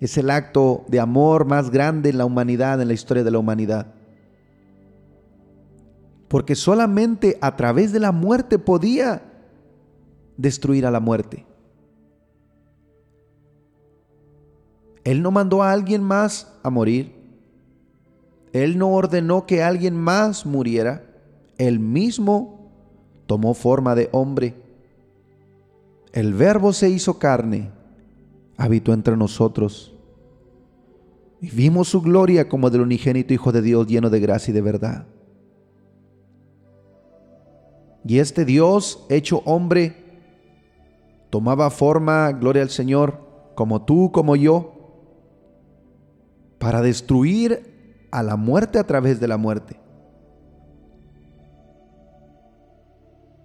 es 0.00 0.18
el 0.18 0.28
acto 0.28 0.84
de 0.88 1.00
amor 1.00 1.46
más 1.46 1.70
grande 1.70 2.10
en 2.10 2.18
la 2.18 2.24
humanidad, 2.24 2.80
en 2.80 2.88
la 2.88 2.94
historia 2.94 3.24
de 3.24 3.30
la 3.30 3.38
humanidad. 3.38 3.94
Porque 6.28 6.56
solamente 6.56 7.38
a 7.40 7.56
través 7.56 7.92
de 7.92 8.00
la 8.00 8.12
muerte 8.12 8.58
podía 8.58 9.22
destruir 10.36 10.86
a 10.86 10.90
la 10.90 11.00
muerte. 11.00 11.44
Él 15.04 15.22
no 15.22 15.30
mandó 15.30 15.62
a 15.62 15.70
alguien 15.70 16.02
más 16.02 16.52
a 16.62 16.70
morir. 16.70 17.12
Él 18.52 18.78
no 18.78 18.90
ordenó 18.92 19.46
que 19.46 19.62
alguien 19.62 19.96
más 19.96 20.46
muriera. 20.46 21.04
Él 21.58 21.78
mismo 21.78 22.70
tomó 23.26 23.54
forma 23.54 23.94
de 23.94 24.08
hombre. 24.12 24.54
El 26.12 26.32
verbo 26.32 26.72
se 26.72 26.88
hizo 26.88 27.18
carne, 27.18 27.70
habitó 28.56 28.92
entre 28.92 29.16
nosotros. 29.16 29.92
Y 31.40 31.50
vimos 31.50 31.88
su 31.88 32.00
gloria 32.00 32.48
como 32.48 32.70
del 32.70 32.82
unigénito 32.82 33.34
Hijo 33.34 33.52
de 33.52 33.60
Dios 33.60 33.86
lleno 33.86 34.08
de 34.08 34.20
gracia 34.20 34.52
y 34.52 34.54
de 34.54 34.62
verdad. 34.62 35.06
Y 38.06 38.18
este 38.18 38.44
Dios 38.44 39.04
hecho 39.08 39.42
hombre 39.44 40.03
tomaba 41.34 41.68
forma, 41.70 42.30
gloria 42.30 42.62
al 42.62 42.70
Señor, 42.70 43.18
como 43.56 43.84
tú, 43.84 44.12
como 44.12 44.36
yo, 44.36 44.72
para 46.60 46.80
destruir 46.80 48.06
a 48.12 48.22
la 48.22 48.36
muerte 48.36 48.78
a 48.78 48.84
través 48.84 49.18
de 49.18 49.26
la 49.26 49.36
muerte. 49.36 49.80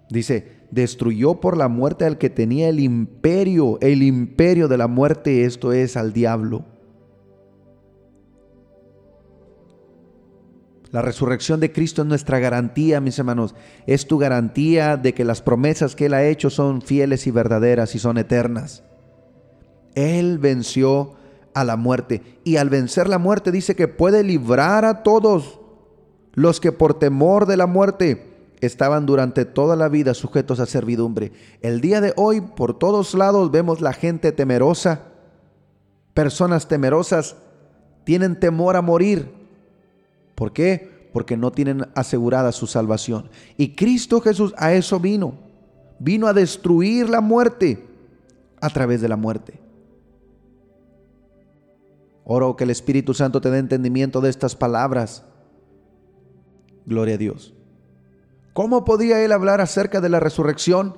Dice, 0.08 0.52
destruyó 0.70 1.40
por 1.40 1.56
la 1.56 1.66
muerte 1.66 2.04
al 2.04 2.16
que 2.16 2.30
tenía 2.30 2.68
el 2.68 2.78
imperio, 2.78 3.76
el 3.80 4.04
imperio 4.04 4.68
de 4.68 4.78
la 4.78 4.86
muerte, 4.86 5.44
esto 5.44 5.72
es 5.72 5.96
al 5.96 6.12
diablo. 6.12 6.64
La 10.92 11.02
resurrección 11.02 11.60
de 11.60 11.70
Cristo 11.70 12.02
es 12.02 12.08
nuestra 12.08 12.40
garantía, 12.40 13.00
mis 13.00 13.18
hermanos. 13.18 13.54
Es 13.86 14.06
tu 14.06 14.18
garantía 14.18 14.96
de 14.96 15.14
que 15.14 15.24
las 15.24 15.40
promesas 15.40 15.94
que 15.94 16.06
Él 16.06 16.14
ha 16.14 16.24
hecho 16.24 16.50
son 16.50 16.82
fieles 16.82 17.26
y 17.26 17.30
verdaderas 17.30 17.94
y 17.94 18.00
son 18.00 18.18
eternas. 18.18 18.82
Él 19.94 20.38
venció 20.38 21.14
a 21.54 21.64
la 21.64 21.76
muerte. 21.76 22.22
Y 22.44 22.56
al 22.56 22.70
vencer 22.70 23.08
la 23.08 23.18
muerte 23.18 23.52
dice 23.52 23.76
que 23.76 23.88
puede 23.88 24.24
librar 24.24 24.84
a 24.84 25.02
todos 25.02 25.60
los 26.32 26.60
que 26.60 26.72
por 26.72 26.98
temor 26.98 27.46
de 27.46 27.56
la 27.56 27.66
muerte 27.66 28.26
estaban 28.60 29.06
durante 29.06 29.44
toda 29.44 29.76
la 29.76 29.88
vida 29.88 30.14
sujetos 30.14 30.60
a 30.60 30.66
servidumbre. 30.66 31.32
El 31.60 31.80
día 31.80 32.00
de 32.00 32.12
hoy 32.16 32.40
por 32.40 32.78
todos 32.78 33.14
lados 33.14 33.50
vemos 33.50 33.80
la 33.80 33.92
gente 33.92 34.32
temerosa. 34.32 35.02
Personas 36.14 36.68
temerosas 36.68 37.36
tienen 38.04 38.38
temor 38.38 38.76
a 38.76 38.82
morir. 38.82 39.39
¿Por 40.40 40.54
qué? 40.54 41.10
Porque 41.12 41.36
no 41.36 41.52
tienen 41.52 41.86
asegurada 41.94 42.50
su 42.52 42.66
salvación. 42.66 43.28
Y 43.58 43.74
Cristo 43.74 44.22
Jesús 44.22 44.54
a 44.56 44.72
eso 44.72 44.98
vino. 44.98 45.34
Vino 45.98 46.26
a 46.26 46.32
destruir 46.32 47.10
la 47.10 47.20
muerte 47.20 47.86
a 48.58 48.70
través 48.70 49.02
de 49.02 49.08
la 49.10 49.16
muerte. 49.16 49.60
Oro 52.24 52.56
que 52.56 52.64
el 52.64 52.70
Espíritu 52.70 53.12
Santo 53.12 53.42
te 53.42 53.50
dé 53.50 53.58
entendimiento 53.58 54.22
de 54.22 54.30
estas 54.30 54.56
palabras. 54.56 55.24
Gloria 56.86 57.16
a 57.16 57.18
Dios. 57.18 57.52
¿Cómo 58.54 58.86
podía 58.86 59.22
él 59.22 59.32
hablar 59.32 59.60
acerca 59.60 60.00
de 60.00 60.08
la 60.08 60.20
resurrección? 60.20 60.96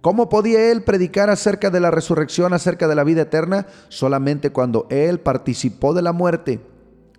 ¿Cómo 0.00 0.28
podía 0.28 0.72
él 0.72 0.82
predicar 0.82 1.30
acerca 1.30 1.70
de 1.70 1.78
la 1.78 1.92
resurrección, 1.92 2.52
acerca 2.52 2.88
de 2.88 2.96
la 2.96 3.04
vida 3.04 3.22
eterna? 3.22 3.68
Solamente 3.90 4.50
cuando 4.50 4.88
él 4.90 5.20
participó 5.20 5.94
de 5.94 6.02
la 6.02 6.12
muerte, 6.12 6.58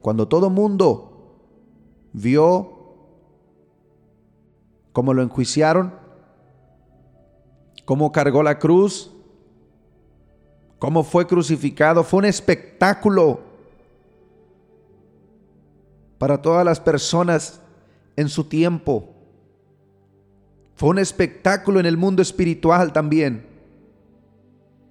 cuando 0.01 0.27
todo 0.27 0.49
mundo 0.49 1.06
vio 2.17 2.73
cómo 4.91 5.13
lo 5.13 5.21
enjuiciaron, 5.21 5.93
cómo 7.85 8.11
cargó 8.11 8.41
la 8.41 8.57
cruz, 8.57 9.11
cómo 10.79 11.03
fue 11.03 11.27
crucificado. 11.27 12.03
Fue 12.03 12.19
un 12.19 12.25
espectáculo 12.25 13.41
para 16.17 16.41
todas 16.41 16.65
las 16.65 16.79
personas 16.79 17.61
en 18.15 18.29
su 18.29 18.45
tiempo. 18.45 19.09
Fue 20.73 20.89
un 20.89 20.99
espectáculo 20.99 21.79
en 21.79 21.85
el 21.85 21.97
mundo 21.97 22.23
espiritual 22.23 22.93
también. 22.93 23.45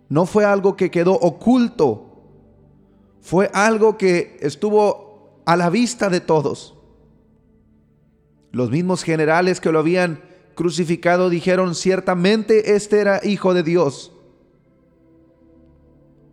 No 0.08 0.26
fue 0.26 0.44
algo 0.44 0.76
que 0.76 0.92
quedó 0.92 1.14
oculto. 1.14 2.04
Fue 3.20 3.50
algo 3.52 3.98
que 3.98 4.36
estuvo 4.40 5.40
a 5.44 5.56
la 5.56 5.70
vista 5.70 6.08
de 6.08 6.20
todos. 6.20 6.75
Los 8.56 8.70
mismos 8.70 9.02
generales 9.02 9.60
que 9.60 9.70
lo 9.70 9.80
habían 9.80 10.18
crucificado 10.54 11.28
dijeron, 11.28 11.74
ciertamente 11.74 12.74
este 12.74 13.00
era 13.00 13.20
hijo 13.22 13.52
de 13.52 13.62
Dios. 13.62 14.12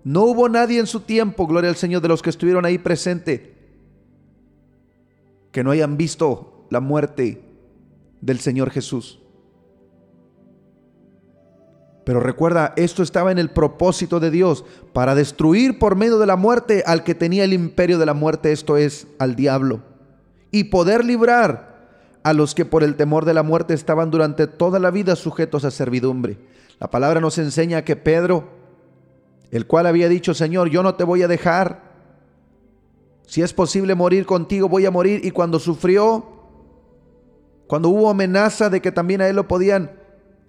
No 0.05 0.21
hubo 0.21 0.47
nadie 0.47 0.79
en 0.79 0.87
su 0.87 1.01
tiempo, 1.01 1.47
gloria 1.47 1.69
al 1.69 1.75
Señor, 1.75 2.01
de 2.01 2.07
los 2.07 2.21
que 2.21 2.29
estuvieron 2.29 2.63
ahí 2.63 2.77
presente, 2.77 3.53
que 5.51 5.65
no 5.65 5.71
hayan 5.71 5.97
visto 5.97 6.65
la 6.69 6.79
muerte 6.79 7.41
del 8.21 8.39
Señor 8.39 8.69
Jesús. 8.69 9.19
Pero 12.05 12.21
recuerda, 12.21 12.73
esto 12.77 13.03
estaba 13.03 13.33
en 13.33 13.37
el 13.37 13.49
propósito 13.49 14.21
de 14.21 14.31
Dios, 14.31 14.63
para 14.93 15.13
destruir 15.13 15.77
por 15.77 15.97
medio 15.97 16.19
de 16.19 16.27
la 16.27 16.37
muerte 16.37 16.83
al 16.87 17.03
que 17.03 17.15
tenía 17.15 17.43
el 17.43 17.51
imperio 17.51 17.99
de 17.99 18.05
la 18.05 18.13
muerte, 18.13 18.53
esto 18.53 18.77
es, 18.77 19.07
al 19.19 19.35
diablo, 19.35 19.81
y 20.51 20.63
poder 20.65 21.03
librar 21.03 21.72
a 22.23 22.33
los 22.33 22.55
que 22.55 22.65
por 22.65 22.83
el 22.83 22.95
temor 22.95 23.25
de 23.25 23.33
la 23.33 23.43
muerte 23.43 23.73
estaban 23.73 24.09
durante 24.09 24.47
toda 24.47 24.79
la 24.79 24.91
vida 24.91 25.15
sujetos 25.15 25.65
a 25.65 25.71
servidumbre. 25.71 26.37
La 26.79 26.89
palabra 26.89 27.19
nos 27.19 27.37
enseña 27.37 27.83
que 27.83 27.95
Pedro, 27.95 28.49
el 29.51 29.67
cual 29.67 29.87
había 29.87 30.09
dicho, 30.09 30.33
Señor, 30.33 30.69
yo 30.69 30.83
no 30.83 30.95
te 30.95 31.03
voy 31.03 31.21
a 31.21 31.27
dejar. 31.27 31.93
Si 33.27 33.41
es 33.41 33.53
posible 33.53 33.93
morir 33.93 34.25
contigo, 34.25 34.69
voy 34.69 34.85
a 34.85 34.91
morir. 34.91 35.25
Y 35.25 35.31
cuando 35.31 35.59
sufrió, 35.59 36.25
cuando 37.67 37.89
hubo 37.89 38.09
amenaza 38.09 38.69
de 38.69 38.81
que 38.81 38.91
también 38.91 39.21
a 39.21 39.27
él 39.27 39.35
lo 39.35 39.47
podían 39.47 39.91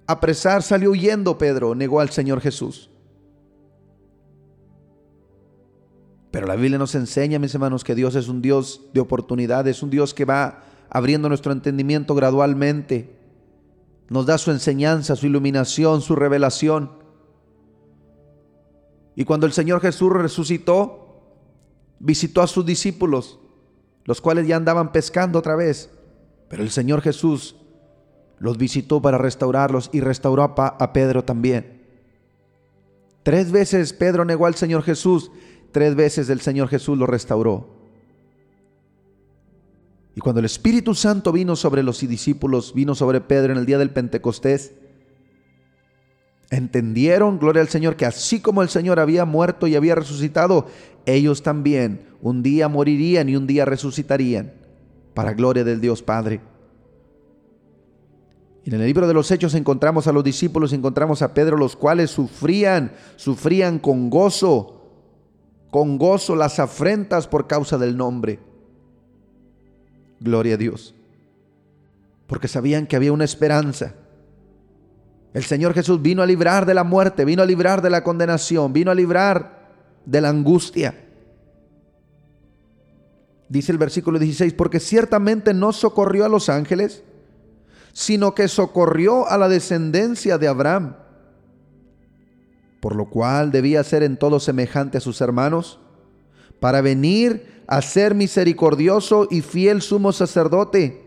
apresar, 0.06 0.62
salió 0.62 0.92
huyendo 0.92 1.38
Pedro, 1.38 1.74
negó 1.74 2.00
al 2.00 2.10
Señor 2.10 2.40
Jesús. 2.40 2.90
Pero 6.30 6.46
la 6.46 6.56
Biblia 6.56 6.78
nos 6.78 6.94
enseña, 6.94 7.38
mis 7.38 7.54
hermanos, 7.54 7.84
que 7.84 7.94
Dios 7.94 8.14
es 8.16 8.28
un 8.28 8.42
Dios 8.42 8.80
de 8.92 9.00
oportunidades, 9.00 9.82
un 9.82 9.90
Dios 9.90 10.12
que 10.12 10.24
va 10.24 10.64
abriendo 10.94 11.28
nuestro 11.28 11.52
entendimiento 11.52 12.14
gradualmente. 12.14 13.18
Nos 14.08 14.26
da 14.26 14.38
su 14.38 14.52
enseñanza, 14.52 15.16
su 15.16 15.26
iluminación, 15.26 16.00
su 16.00 16.14
revelación. 16.14 16.92
Y 19.16 19.24
cuando 19.24 19.44
el 19.44 19.52
Señor 19.52 19.80
Jesús 19.80 20.12
resucitó, 20.12 21.34
visitó 21.98 22.42
a 22.42 22.46
sus 22.46 22.64
discípulos, 22.64 23.40
los 24.04 24.20
cuales 24.20 24.46
ya 24.46 24.54
andaban 24.54 24.92
pescando 24.92 25.40
otra 25.40 25.56
vez. 25.56 25.90
Pero 26.48 26.62
el 26.62 26.70
Señor 26.70 27.02
Jesús 27.02 27.56
los 28.38 28.56
visitó 28.56 29.02
para 29.02 29.18
restaurarlos 29.18 29.90
y 29.92 30.00
restauró 30.00 30.44
a, 30.44 30.92
Pedro 30.92 31.24
también. 31.24 31.82
Tres 33.24 33.50
veces 33.50 33.92
Pedro 33.92 34.24
negó 34.24 34.46
al 34.46 34.54
Señor 34.54 34.84
Jesús, 34.84 35.32
tres 35.72 35.96
veces 35.96 36.28
el 36.30 36.40
Señor 36.40 36.68
Jesús 36.68 36.96
lo 36.96 37.06
restauró. 37.06 37.73
Y 40.16 40.20
cuando 40.20 40.38
el 40.38 40.46
Espíritu 40.46 40.94
Santo 40.94 41.32
vino 41.32 41.56
sobre 41.56 41.82
los 41.82 42.00
discípulos, 42.00 42.72
vino 42.74 42.94
sobre 42.94 43.20
Pedro 43.20 43.52
en 43.52 43.58
el 43.58 43.66
día 43.66 43.78
del 43.78 43.90
Pentecostés, 43.90 44.72
entendieron, 46.50 47.38
gloria 47.38 47.62
al 47.62 47.68
Señor, 47.68 47.96
que 47.96 48.06
así 48.06 48.40
como 48.40 48.62
el 48.62 48.68
Señor 48.68 49.00
había 49.00 49.24
muerto 49.24 49.66
y 49.66 49.74
había 49.74 49.96
resucitado, 49.96 50.66
ellos 51.04 51.42
también 51.42 52.06
un 52.22 52.42
día 52.42 52.68
morirían 52.68 53.28
y 53.28 53.36
un 53.36 53.46
día 53.46 53.64
resucitarían, 53.64 54.52
para 55.14 55.34
gloria 55.34 55.64
del 55.64 55.80
Dios 55.80 56.02
Padre. 56.02 56.40
Y 58.64 58.70
en 58.70 58.80
el 58.80 58.86
libro 58.86 59.06
de 59.08 59.14
los 59.14 59.30
Hechos 59.30 59.54
encontramos 59.54 60.06
a 60.06 60.12
los 60.12 60.24
discípulos, 60.24 60.72
encontramos 60.72 61.22
a 61.22 61.34
Pedro, 61.34 61.56
los 61.56 61.76
cuales 61.76 62.10
sufrían, 62.10 62.92
sufrían 63.16 63.78
con 63.80 64.08
gozo, 64.08 64.80
con 65.70 65.98
gozo 65.98 66.36
las 66.36 66.60
afrentas 66.60 67.26
por 67.26 67.46
causa 67.46 67.78
del 67.78 67.96
nombre. 67.96 68.53
Gloria 70.24 70.54
a 70.54 70.56
Dios. 70.56 70.94
Porque 72.26 72.48
sabían 72.48 72.86
que 72.86 72.96
había 72.96 73.12
una 73.12 73.24
esperanza. 73.24 73.92
El 75.34 75.44
Señor 75.44 75.74
Jesús 75.74 76.00
vino 76.00 76.22
a 76.22 76.26
librar 76.26 76.64
de 76.64 76.72
la 76.72 76.82
muerte, 76.82 77.26
vino 77.26 77.42
a 77.42 77.46
librar 77.46 77.82
de 77.82 77.90
la 77.90 78.02
condenación, 78.02 78.72
vino 78.72 78.90
a 78.90 78.94
librar 78.94 79.68
de 80.06 80.20
la 80.22 80.30
angustia. 80.30 80.94
Dice 83.50 83.70
el 83.70 83.76
versículo 83.78 84.18
16, 84.18 84.54
porque 84.54 84.80
ciertamente 84.80 85.52
no 85.52 85.72
socorrió 85.72 86.24
a 86.24 86.30
los 86.30 86.48
ángeles, 86.48 87.02
sino 87.92 88.34
que 88.34 88.48
socorrió 88.48 89.28
a 89.28 89.36
la 89.36 89.48
descendencia 89.50 90.38
de 90.38 90.48
Abraham, 90.48 90.96
por 92.80 92.96
lo 92.96 93.10
cual 93.10 93.52
debía 93.52 93.84
ser 93.84 94.02
en 94.02 94.16
todo 94.16 94.40
semejante 94.40 94.96
a 94.96 95.02
sus 95.02 95.20
hermanos, 95.20 95.80
para 96.60 96.80
venir 96.80 97.53
a 97.66 97.82
ser 97.82 98.14
misericordioso 98.14 99.26
y 99.30 99.40
fiel 99.40 99.82
sumo 99.82 100.12
sacerdote 100.12 101.04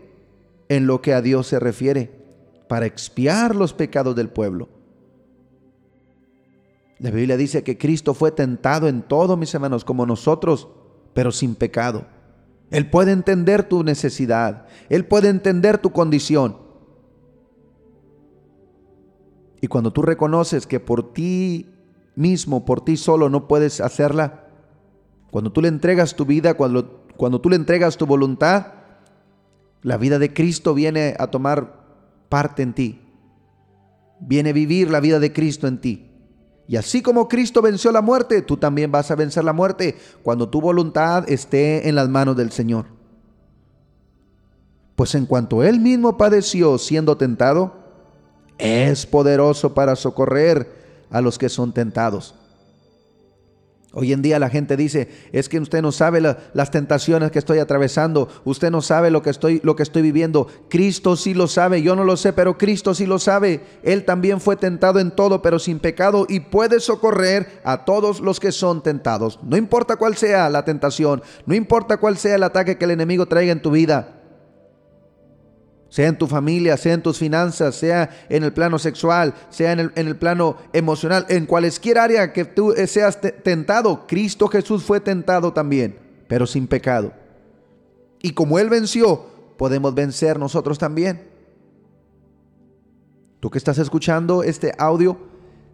en 0.68 0.86
lo 0.86 1.00
que 1.00 1.14
a 1.14 1.22
Dios 1.22 1.46
se 1.46 1.58
refiere, 1.58 2.10
para 2.68 2.86
expiar 2.86 3.54
los 3.54 3.72
pecados 3.72 4.14
del 4.14 4.28
pueblo. 4.28 4.68
La 6.98 7.10
Biblia 7.10 7.36
dice 7.36 7.62
que 7.62 7.78
Cristo 7.78 8.12
fue 8.12 8.32
tentado 8.32 8.88
en 8.88 9.02
todo, 9.02 9.36
mis 9.36 9.54
hermanos, 9.54 9.84
como 9.84 10.04
nosotros, 10.04 10.68
pero 11.14 11.30
sin 11.30 11.54
pecado. 11.54 12.06
Él 12.70 12.90
puede 12.90 13.12
entender 13.12 13.62
tu 13.62 13.82
necesidad, 13.82 14.66
Él 14.88 15.06
puede 15.06 15.28
entender 15.28 15.78
tu 15.78 15.90
condición. 15.90 16.58
Y 19.60 19.68
cuando 19.68 19.92
tú 19.92 20.02
reconoces 20.02 20.66
que 20.66 20.80
por 20.80 21.12
ti 21.12 21.70
mismo, 22.14 22.64
por 22.64 22.84
ti 22.84 22.96
solo 22.96 23.28
no 23.30 23.48
puedes 23.48 23.80
hacerla, 23.80 24.47
cuando 25.30 25.52
tú 25.52 25.60
le 25.60 25.68
entregas 25.68 26.14
tu 26.14 26.24
vida, 26.24 26.54
cuando, 26.54 27.04
cuando 27.16 27.40
tú 27.40 27.50
le 27.50 27.56
entregas 27.56 27.96
tu 27.96 28.06
voluntad, 28.06 28.66
la 29.82 29.96
vida 29.96 30.18
de 30.18 30.32
Cristo 30.32 30.74
viene 30.74 31.14
a 31.18 31.28
tomar 31.28 31.74
parte 32.28 32.62
en 32.62 32.74
ti. 32.74 33.00
Viene 34.20 34.50
a 34.50 34.54
vivir 34.54 34.90
la 34.90 35.00
vida 35.00 35.20
de 35.20 35.32
Cristo 35.32 35.66
en 35.66 35.78
ti. 35.80 36.10
Y 36.66 36.76
así 36.76 37.00
como 37.00 37.28
Cristo 37.28 37.62
venció 37.62 37.92
la 37.92 38.02
muerte, 38.02 38.42
tú 38.42 38.56
también 38.56 38.92
vas 38.92 39.10
a 39.10 39.16
vencer 39.16 39.44
la 39.44 39.52
muerte 39.52 39.96
cuando 40.22 40.48
tu 40.48 40.60
voluntad 40.60 41.28
esté 41.28 41.88
en 41.88 41.94
las 41.94 42.08
manos 42.08 42.36
del 42.36 42.50
Señor. 42.50 42.86
Pues 44.96 45.14
en 45.14 45.26
cuanto 45.26 45.62
Él 45.62 45.80
mismo 45.80 46.18
padeció 46.18 46.76
siendo 46.76 47.16
tentado, 47.16 47.72
es 48.58 49.06
poderoso 49.06 49.72
para 49.72 49.94
socorrer 49.96 50.68
a 51.10 51.20
los 51.20 51.38
que 51.38 51.48
son 51.48 51.72
tentados. 51.72 52.34
Hoy 53.94 54.12
en 54.12 54.20
día 54.20 54.38
la 54.38 54.50
gente 54.50 54.76
dice, 54.76 55.08
es 55.32 55.48
que 55.48 55.58
usted 55.58 55.80
no 55.80 55.92
sabe 55.92 56.20
las 56.20 56.70
tentaciones 56.70 57.30
que 57.30 57.38
estoy 57.38 57.58
atravesando, 57.58 58.28
usted 58.44 58.70
no 58.70 58.82
sabe 58.82 59.10
lo 59.10 59.22
que, 59.22 59.30
estoy, 59.30 59.62
lo 59.64 59.76
que 59.76 59.82
estoy 59.82 60.02
viviendo. 60.02 60.46
Cristo 60.68 61.16
sí 61.16 61.32
lo 61.32 61.48
sabe, 61.48 61.80
yo 61.80 61.96
no 61.96 62.04
lo 62.04 62.18
sé, 62.18 62.34
pero 62.34 62.58
Cristo 62.58 62.94
sí 62.94 63.06
lo 63.06 63.18
sabe. 63.18 63.62
Él 63.82 64.04
también 64.04 64.42
fue 64.42 64.56
tentado 64.56 65.00
en 65.00 65.10
todo, 65.10 65.40
pero 65.40 65.58
sin 65.58 65.78
pecado, 65.78 66.26
y 66.28 66.40
puede 66.40 66.80
socorrer 66.80 67.60
a 67.64 67.86
todos 67.86 68.20
los 68.20 68.40
que 68.40 68.52
son 68.52 68.82
tentados. 68.82 69.38
No 69.42 69.56
importa 69.56 69.96
cuál 69.96 70.16
sea 70.18 70.50
la 70.50 70.66
tentación, 70.66 71.22
no 71.46 71.54
importa 71.54 71.96
cuál 71.96 72.18
sea 72.18 72.34
el 72.34 72.42
ataque 72.42 72.76
que 72.76 72.84
el 72.84 72.90
enemigo 72.90 73.24
traiga 73.24 73.52
en 73.52 73.62
tu 73.62 73.70
vida 73.70 74.17
sea 75.88 76.08
en 76.08 76.18
tu 76.18 76.26
familia, 76.26 76.76
sea 76.76 76.94
en 76.94 77.02
tus 77.02 77.18
finanzas, 77.18 77.74
sea 77.74 78.10
en 78.28 78.44
el 78.44 78.52
plano 78.52 78.78
sexual, 78.78 79.34
sea 79.48 79.72
en 79.72 79.90
el, 79.94 80.16
plano 80.16 80.56
emocional, 80.72 81.24
en 81.28 81.46
cualquier 81.46 81.98
área 81.98 82.32
que 82.32 82.44
tú 82.44 82.74
seas 82.86 83.18
tentado, 83.42 84.06
Cristo 84.06 84.48
Jesús 84.48 84.84
fue 84.84 85.00
tentado 85.00 85.52
también, 85.52 85.98
pero 86.28 86.46
sin 86.46 86.66
pecado. 86.66 87.12
Y 88.20 88.32
como 88.32 88.58
Él 88.58 88.68
venció, 88.68 89.26
podemos 89.56 89.94
vencer 89.94 90.38
nosotros 90.38 90.78
también. 90.78 91.26
Tú 93.40 93.50
que 93.50 93.58
estás 93.58 93.78
escuchando 93.78 94.42
este 94.42 94.72
audio, 94.78 95.16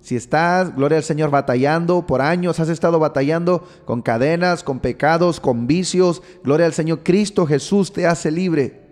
si 0.01 0.17
estás, 0.17 0.77
gloria 0.77 0.99
al 0.99 1.05
Señor, 1.05 1.31
batallando 1.31 2.07
por 2.07 2.21
años, 2.21 2.61
has 2.61 2.69
estado 2.69 2.99
batallando 2.99 3.67
con 3.87 4.03
cadenas, 4.03 4.63
con 4.63 4.79
pecados, 4.79 5.41
con 5.41 5.67
vicios, 5.67 6.23
gloria 6.45 6.67
al 6.67 6.75
Señor, 6.75 7.01
Cristo 7.03 7.47
Jesús 7.47 7.93
te 7.93 8.07
hace 8.07 8.31
libre. 8.31 8.84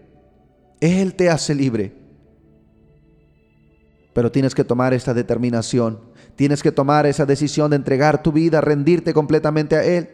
Él 0.82 1.14
te 1.14 1.30
hace 1.30 1.54
libre. 1.54 1.92
Pero 4.12 4.32
tienes 4.32 4.52
que 4.52 4.64
tomar 4.64 4.92
esta 4.92 5.14
determinación. 5.14 6.00
Tienes 6.34 6.60
que 6.60 6.72
tomar 6.72 7.06
esa 7.06 7.24
decisión 7.24 7.70
de 7.70 7.76
entregar 7.76 8.20
tu 8.20 8.32
vida, 8.32 8.60
rendirte 8.60 9.14
completamente 9.14 9.76
a 9.76 9.84
Él. 9.84 10.10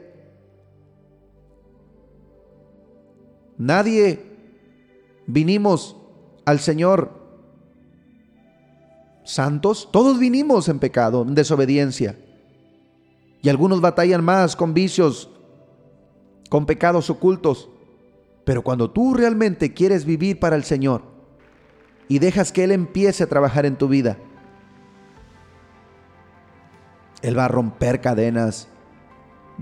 Nadie 3.56 4.26
vinimos 5.26 5.96
al 6.44 6.60
Señor 6.60 7.12
santos. 9.24 9.88
Todos 9.90 10.18
vinimos 10.18 10.68
en 10.68 10.80
pecado, 10.80 11.22
en 11.22 11.34
desobediencia. 11.34 12.18
Y 13.40 13.48
algunos 13.48 13.80
batallan 13.80 14.22
más 14.22 14.54
con 14.54 14.74
vicios, 14.74 15.30
con 16.50 16.66
pecados 16.66 17.08
ocultos. 17.08 17.70
Pero 18.48 18.62
cuando 18.62 18.90
tú 18.90 19.12
realmente 19.12 19.74
quieres 19.74 20.06
vivir 20.06 20.40
para 20.40 20.56
el 20.56 20.64
Señor 20.64 21.02
y 22.08 22.18
dejas 22.18 22.50
que 22.50 22.64
Él 22.64 22.72
empiece 22.72 23.22
a 23.22 23.26
trabajar 23.26 23.66
en 23.66 23.76
tu 23.76 23.88
vida, 23.88 24.16
Él 27.20 27.38
va 27.38 27.44
a 27.44 27.48
romper 27.48 28.00
cadenas, 28.00 28.66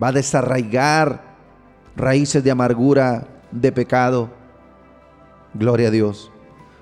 va 0.01 0.07
a 0.07 0.13
desarraigar 0.13 1.21
raíces 1.97 2.45
de 2.45 2.53
amargura, 2.53 3.27
de 3.51 3.73
pecado. 3.73 4.31
Gloria 5.55 5.89
a 5.89 5.91
Dios. 5.91 6.31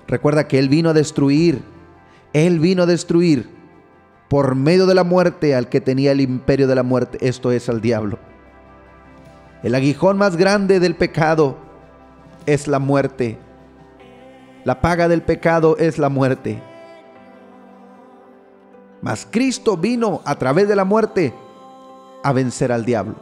Recuerda 0.07 0.47
que 0.47 0.59
Él 0.59 0.69
vino 0.69 0.91
a 0.91 0.93
destruir, 0.93 1.63
Él 2.33 2.59
vino 2.59 2.83
a 2.83 2.85
destruir 2.85 3.49
por 4.29 4.53
medio 4.53 4.85
de 4.85 4.93
la 4.93 5.03
muerte 5.03 5.55
al 5.55 5.69
que 5.69 5.81
tenía 5.81 6.11
el 6.11 6.21
imperio 6.21 6.67
de 6.67 6.75
la 6.75 6.83
muerte, 6.83 7.17
esto 7.27 7.51
es 7.51 7.67
al 7.67 7.81
diablo. 7.81 8.19
El 9.63 9.73
aguijón 9.73 10.19
más 10.19 10.37
grande 10.37 10.79
del 10.79 10.93
pecado 10.93 11.64
es 12.45 12.67
la 12.67 12.79
muerte. 12.79 13.37
La 14.63 14.81
paga 14.81 15.07
del 15.07 15.21
pecado 15.21 15.77
es 15.77 15.97
la 15.97 16.09
muerte. 16.09 16.61
Mas 19.01 19.27
Cristo 19.29 19.77
vino 19.77 20.21
a 20.25 20.35
través 20.35 20.67
de 20.67 20.75
la 20.75 20.85
muerte 20.85 21.33
a 22.23 22.33
vencer 22.33 22.71
al 22.71 22.85
diablo. 22.85 23.15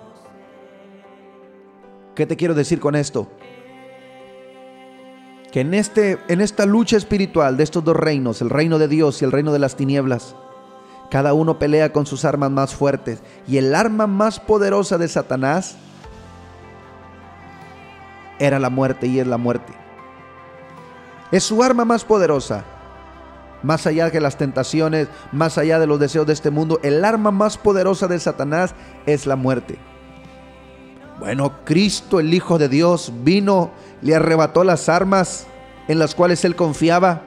¿Qué 2.15 2.25
te 2.25 2.38
quiero 2.38 2.53
decir 2.53 2.79
con 2.79 2.95
esto? 2.95 3.27
que 5.53 5.62
en, 5.62 5.75
este, 5.75 6.17
en 6.29 6.41
esta 6.41 6.65
lucha 6.65 6.97
espiritual 6.97 7.57
de 7.57 7.63
estos 7.63 7.83
dos 7.83 7.95
reinos, 7.95 8.41
el 8.41 8.49
reino 8.49 8.79
de 8.79 8.88
Dios 8.88 9.21
y 9.21 9.25
el 9.25 9.31
reino 9.31 9.53
de 9.53 9.59
las 9.59 9.75
tinieblas, 9.75 10.36
cada 11.12 11.36
uno 11.36 11.59
pelea 11.59 11.93
con 11.93 12.07
sus 12.07 12.25
armas 12.25 12.49
más 12.49 12.73
fuertes. 12.73 13.19
Y 13.47 13.57
el 13.57 13.75
arma 13.75 14.07
más 14.07 14.39
poderosa 14.39 14.97
de 14.97 15.07
Satanás 15.07 15.75
era 18.39 18.60
la 18.60 18.69
muerte 18.69 19.08
y 19.08 19.19
es 19.19 19.28
la 19.28 19.38
muerte. 19.38 19.74
Es 21.32 21.43
su 21.43 21.63
arma 21.63 21.86
más 21.86 22.06
poderosa. 22.06 22.63
Más 23.63 23.88
allá 23.88 24.10
de 24.10 24.19
las 24.19 24.38
tentaciones, 24.38 25.08
más 25.32 25.58
allá 25.58 25.80
de 25.80 25.88
los 25.88 26.00
deseos 26.00 26.28
de 26.28 26.34
este 26.34 26.50
mundo, 26.50 26.80
el 26.84 27.04
arma 27.06 27.32
más 27.32 27.58
poderosa 27.58 28.08
de 28.08 28.19
Satanás 28.19 28.76
es 29.06 29.26
la 29.26 29.38
muerte. 29.38 29.78
Bueno, 31.19 31.54
Cristo, 31.63 32.19
el 32.19 32.34
Hijo 32.34 32.58
de 32.58 32.67
Dios, 32.67 33.12
vino, 33.24 33.72
le 34.02 34.15
arrebató 34.15 34.63
las 34.63 34.89
armas 34.89 35.48
en 35.88 35.98
las 35.98 36.13
cuales 36.13 36.43
él 36.43 36.56
confiaba. 36.56 37.22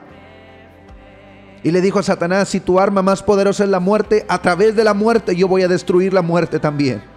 Y 1.63 1.71
le 1.71 1.81
dijo 1.81 1.99
a 1.99 2.03
Satanás, 2.03 2.49
si 2.49 2.59
tu 2.59 2.79
arma 2.79 3.01
más 3.01 3.23
poderosa 3.23 3.63
es 3.63 3.69
la 3.69 3.79
muerte, 3.79 4.25
a 4.29 4.39
través 4.39 4.75
de 4.75 4.83
la 4.83 4.93
muerte 4.93 5.35
yo 5.35 5.47
voy 5.47 5.63
a 5.63 5.67
destruir 5.67 6.13
la 6.13 6.21
muerte 6.21 6.59
también. 6.59 7.16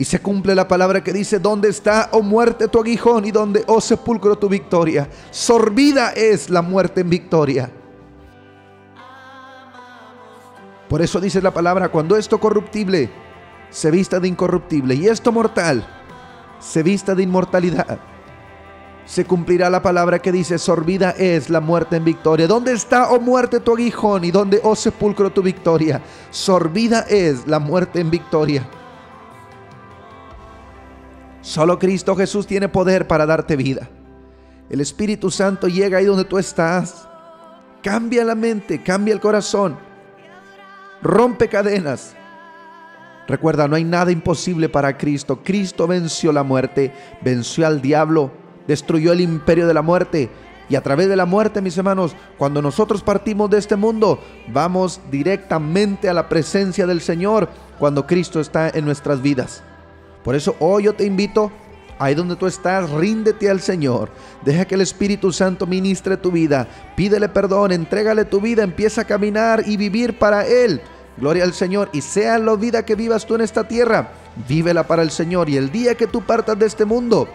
Y 0.00 0.06
se 0.06 0.18
cumple 0.18 0.54
la 0.54 0.66
palabra 0.66 1.04
que 1.04 1.12
dice, 1.12 1.38
¿dónde 1.38 1.68
está, 1.68 2.08
oh 2.12 2.22
muerte, 2.22 2.68
tu 2.68 2.80
aguijón? 2.80 3.26
Y 3.26 3.32
dónde, 3.32 3.64
oh 3.66 3.82
sepulcro, 3.82 4.38
tu 4.38 4.48
victoria. 4.48 5.06
Sorbida 5.30 6.12
es 6.12 6.48
la 6.48 6.62
muerte 6.62 7.02
en 7.02 7.10
victoria. 7.10 7.70
Por 10.88 11.02
eso 11.02 11.20
dice 11.20 11.42
la 11.42 11.50
palabra, 11.50 11.90
cuando 11.90 12.16
esto 12.16 12.40
corruptible 12.40 13.10
se 13.68 13.90
vista 13.90 14.18
de 14.18 14.28
incorruptible 14.28 14.94
y 14.94 15.06
esto 15.06 15.32
mortal 15.32 15.86
se 16.60 16.82
vista 16.82 17.14
de 17.14 17.24
inmortalidad, 17.24 17.98
se 19.04 19.26
cumplirá 19.26 19.68
la 19.68 19.82
palabra 19.82 20.18
que 20.18 20.32
dice, 20.32 20.56
sorbida 20.58 21.10
es 21.10 21.50
la 21.50 21.60
muerte 21.60 21.96
en 21.96 22.06
victoria. 22.06 22.46
¿Dónde 22.46 22.72
está, 22.72 23.10
oh 23.10 23.20
muerte, 23.20 23.60
tu 23.60 23.74
aguijón? 23.74 24.24
¿Y 24.24 24.30
dónde, 24.30 24.60
oh 24.62 24.74
sepulcro, 24.74 25.28
tu 25.28 25.42
victoria? 25.42 26.00
Sorbida 26.30 27.00
es 27.00 27.46
la 27.46 27.58
muerte 27.58 28.00
en 28.00 28.10
victoria. 28.10 28.66
Solo 31.42 31.78
Cristo 31.78 32.14
Jesús 32.16 32.46
tiene 32.46 32.68
poder 32.68 33.06
para 33.06 33.26
darte 33.26 33.56
vida. 33.56 33.88
El 34.68 34.80
Espíritu 34.80 35.30
Santo 35.30 35.68
llega 35.68 35.98
ahí 35.98 36.04
donde 36.04 36.24
tú 36.24 36.38
estás. 36.38 37.08
Cambia 37.82 38.24
la 38.24 38.34
mente, 38.34 38.82
cambia 38.82 39.14
el 39.14 39.20
corazón. 39.20 39.76
Rompe 41.02 41.48
cadenas. 41.48 42.14
Recuerda, 43.26 43.68
no 43.68 43.76
hay 43.76 43.84
nada 43.84 44.12
imposible 44.12 44.68
para 44.68 44.98
Cristo. 44.98 45.40
Cristo 45.42 45.86
venció 45.86 46.32
la 46.32 46.42
muerte, 46.42 46.92
venció 47.22 47.66
al 47.66 47.80
diablo, 47.80 48.30
destruyó 48.66 49.12
el 49.12 49.20
imperio 49.20 49.66
de 49.66 49.74
la 49.74 49.82
muerte. 49.82 50.30
Y 50.68 50.76
a 50.76 50.82
través 50.82 51.08
de 51.08 51.16
la 51.16 51.26
muerte, 51.26 51.60
mis 51.60 51.76
hermanos, 51.78 52.14
cuando 52.38 52.60
nosotros 52.60 53.02
partimos 53.02 53.50
de 53.50 53.58
este 53.58 53.76
mundo, 53.76 54.20
vamos 54.52 55.00
directamente 55.10 56.08
a 56.08 56.14
la 56.14 56.28
presencia 56.28 56.86
del 56.86 57.00
Señor 57.00 57.48
cuando 57.78 58.06
Cristo 58.06 58.40
está 58.40 58.68
en 58.68 58.84
nuestras 58.84 59.22
vidas. 59.22 59.64
Por 60.24 60.34
eso 60.34 60.56
hoy 60.60 60.84
yo 60.84 60.94
te 60.94 61.04
invito, 61.04 61.50
ahí 61.98 62.14
donde 62.14 62.36
tú 62.36 62.46
estás, 62.46 62.90
ríndete 62.90 63.50
al 63.50 63.60
Señor. 63.60 64.10
Deja 64.44 64.64
que 64.64 64.74
el 64.74 64.80
Espíritu 64.80 65.32
Santo 65.32 65.66
ministre 65.66 66.16
tu 66.16 66.30
vida. 66.30 66.66
Pídele 66.96 67.28
perdón, 67.28 67.72
entrégale 67.72 68.24
tu 68.24 68.40
vida, 68.40 68.62
empieza 68.62 69.02
a 69.02 69.06
caminar 69.06 69.62
y 69.66 69.76
vivir 69.76 70.18
para 70.18 70.46
Él. 70.46 70.80
Gloria 71.16 71.44
al 71.44 71.52
Señor. 71.52 71.90
Y 71.92 72.00
sea 72.00 72.38
la 72.38 72.54
vida 72.56 72.84
que 72.84 72.94
vivas 72.94 73.26
tú 73.26 73.34
en 73.34 73.42
esta 73.42 73.68
tierra, 73.68 74.12
vívela 74.48 74.86
para 74.86 75.02
el 75.02 75.10
Señor. 75.10 75.48
Y 75.48 75.56
el 75.56 75.70
día 75.70 75.94
que 75.94 76.06
tú 76.06 76.22
partas 76.22 76.58
de 76.58 76.66
este 76.66 76.84
mundo, 76.84 77.28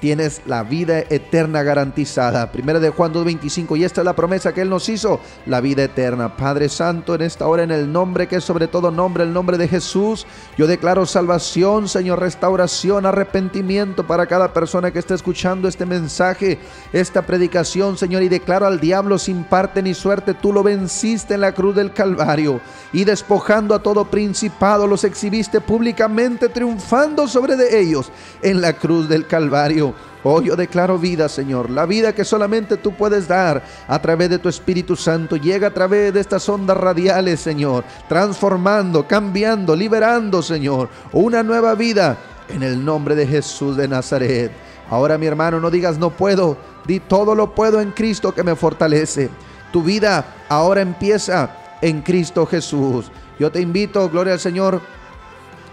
tienes 0.00 0.42
la 0.46 0.62
vida 0.62 0.98
eterna 0.98 1.62
garantizada. 1.62 2.50
Primera 2.50 2.80
de 2.80 2.90
Juan 2.90 3.12
2.25 3.12 3.78
y 3.78 3.84
esta 3.84 4.00
es 4.00 4.04
la 4.04 4.16
promesa 4.16 4.52
que 4.52 4.62
Él 4.62 4.70
nos 4.70 4.88
hizo, 4.88 5.20
la 5.46 5.60
vida 5.60 5.84
eterna. 5.84 6.36
Padre 6.36 6.68
Santo, 6.68 7.14
en 7.14 7.22
esta 7.22 7.46
hora 7.46 7.62
en 7.62 7.70
el 7.70 7.92
nombre 7.92 8.26
que 8.26 8.36
es 8.36 8.44
sobre 8.44 8.66
todo 8.66 8.90
nombre, 8.90 9.24
el 9.24 9.32
nombre 9.32 9.58
de 9.58 9.68
Jesús, 9.68 10.26
yo 10.56 10.66
declaro 10.66 11.06
salvación, 11.06 11.88
Señor, 11.88 12.20
restauración, 12.20 13.06
arrepentimiento 13.06 14.06
para 14.06 14.26
cada 14.26 14.52
persona 14.52 14.90
que 14.90 14.98
esté 14.98 15.14
escuchando 15.14 15.68
este 15.68 15.86
mensaje, 15.86 16.58
esta 16.92 17.22
predicación, 17.22 17.96
Señor, 17.96 18.22
y 18.22 18.28
declaro 18.28 18.66
al 18.66 18.80
diablo 18.80 19.18
sin 19.18 19.44
parte 19.44 19.82
ni 19.82 19.94
suerte, 19.94 20.34
tú 20.34 20.52
lo 20.52 20.62
venciste 20.62 21.34
en 21.34 21.42
la 21.42 21.52
cruz 21.52 21.76
del 21.76 21.92
Calvario 21.92 22.60
y 22.92 23.04
despojando 23.04 23.74
a 23.74 23.82
todo 23.82 24.06
principado 24.06 24.86
los 24.86 25.04
exhibiste 25.04 25.60
públicamente 25.60 26.48
triunfando 26.48 27.28
sobre 27.28 27.56
de 27.56 27.80
ellos 27.80 28.10
en 28.42 28.60
la 28.60 28.72
cruz 28.72 29.08
del 29.08 29.26
Calvario. 29.26 29.89
Oh, 30.22 30.40
yo 30.42 30.56
declaro 30.56 30.98
vida, 30.98 31.28
Señor. 31.28 31.70
La 31.70 31.86
vida 31.86 32.14
que 32.14 32.24
solamente 32.24 32.76
tú 32.76 32.92
puedes 32.92 33.26
dar 33.26 33.62
a 33.88 34.02
través 34.02 34.28
de 34.30 34.38
tu 34.38 34.48
Espíritu 34.48 34.96
Santo. 34.96 35.36
Llega 35.36 35.68
a 35.68 35.74
través 35.74 36.12
de 36.12 36.20
estas 36.20 36.48
ondas 36.48 36.76
radiales, 36.76 37.40
Señor. 37.40 37.84
Transformando, 38.08 39.06
cambiando, 39.06 39.74
liberando, 39.74 40.42
Señor. 40.42 40.88
Una 41.12 41.42
nueva 41.42 41.74
vida 41.74 42.18
en 42.48 42.62
el 42.62 42.84
nombre 42.84 43.14
de 43.14 43.26
Jesús 43.26 43.76
de 43.76 43.88
Nazaret. 43.88 44.52
Ahora, 44.90 45.16
mi 45.16 45.26
hermano, 45.26 45.60
no 45.60 45.70
digas 45.70 45.98
no 45.98 46.10
puedo. 46.10 46.56
Di 46.86 47.00
todo 47.00 47.34
lo 47.34 47.54
puedo 47.54 47.80
en 47.80 47.92
Cristo 47.92 48.34
que 48.34 48.42
me 48.42 48.56
fortalece. 48.56 49.30
Tu 49.72 49.82
vida 49.82 50.24
ahora 50.48 50.80
empieza 50.80 51.78
en 51.80 52.02
Cristo 52.02 52.44
Jesús. 52.44 53.10
Yo 53.38 53.50
te 53.50 53.60
invito, 53.60 54.08
gloria 54.10 54.34
al 54.34 54.40
Señor 54.40 54.80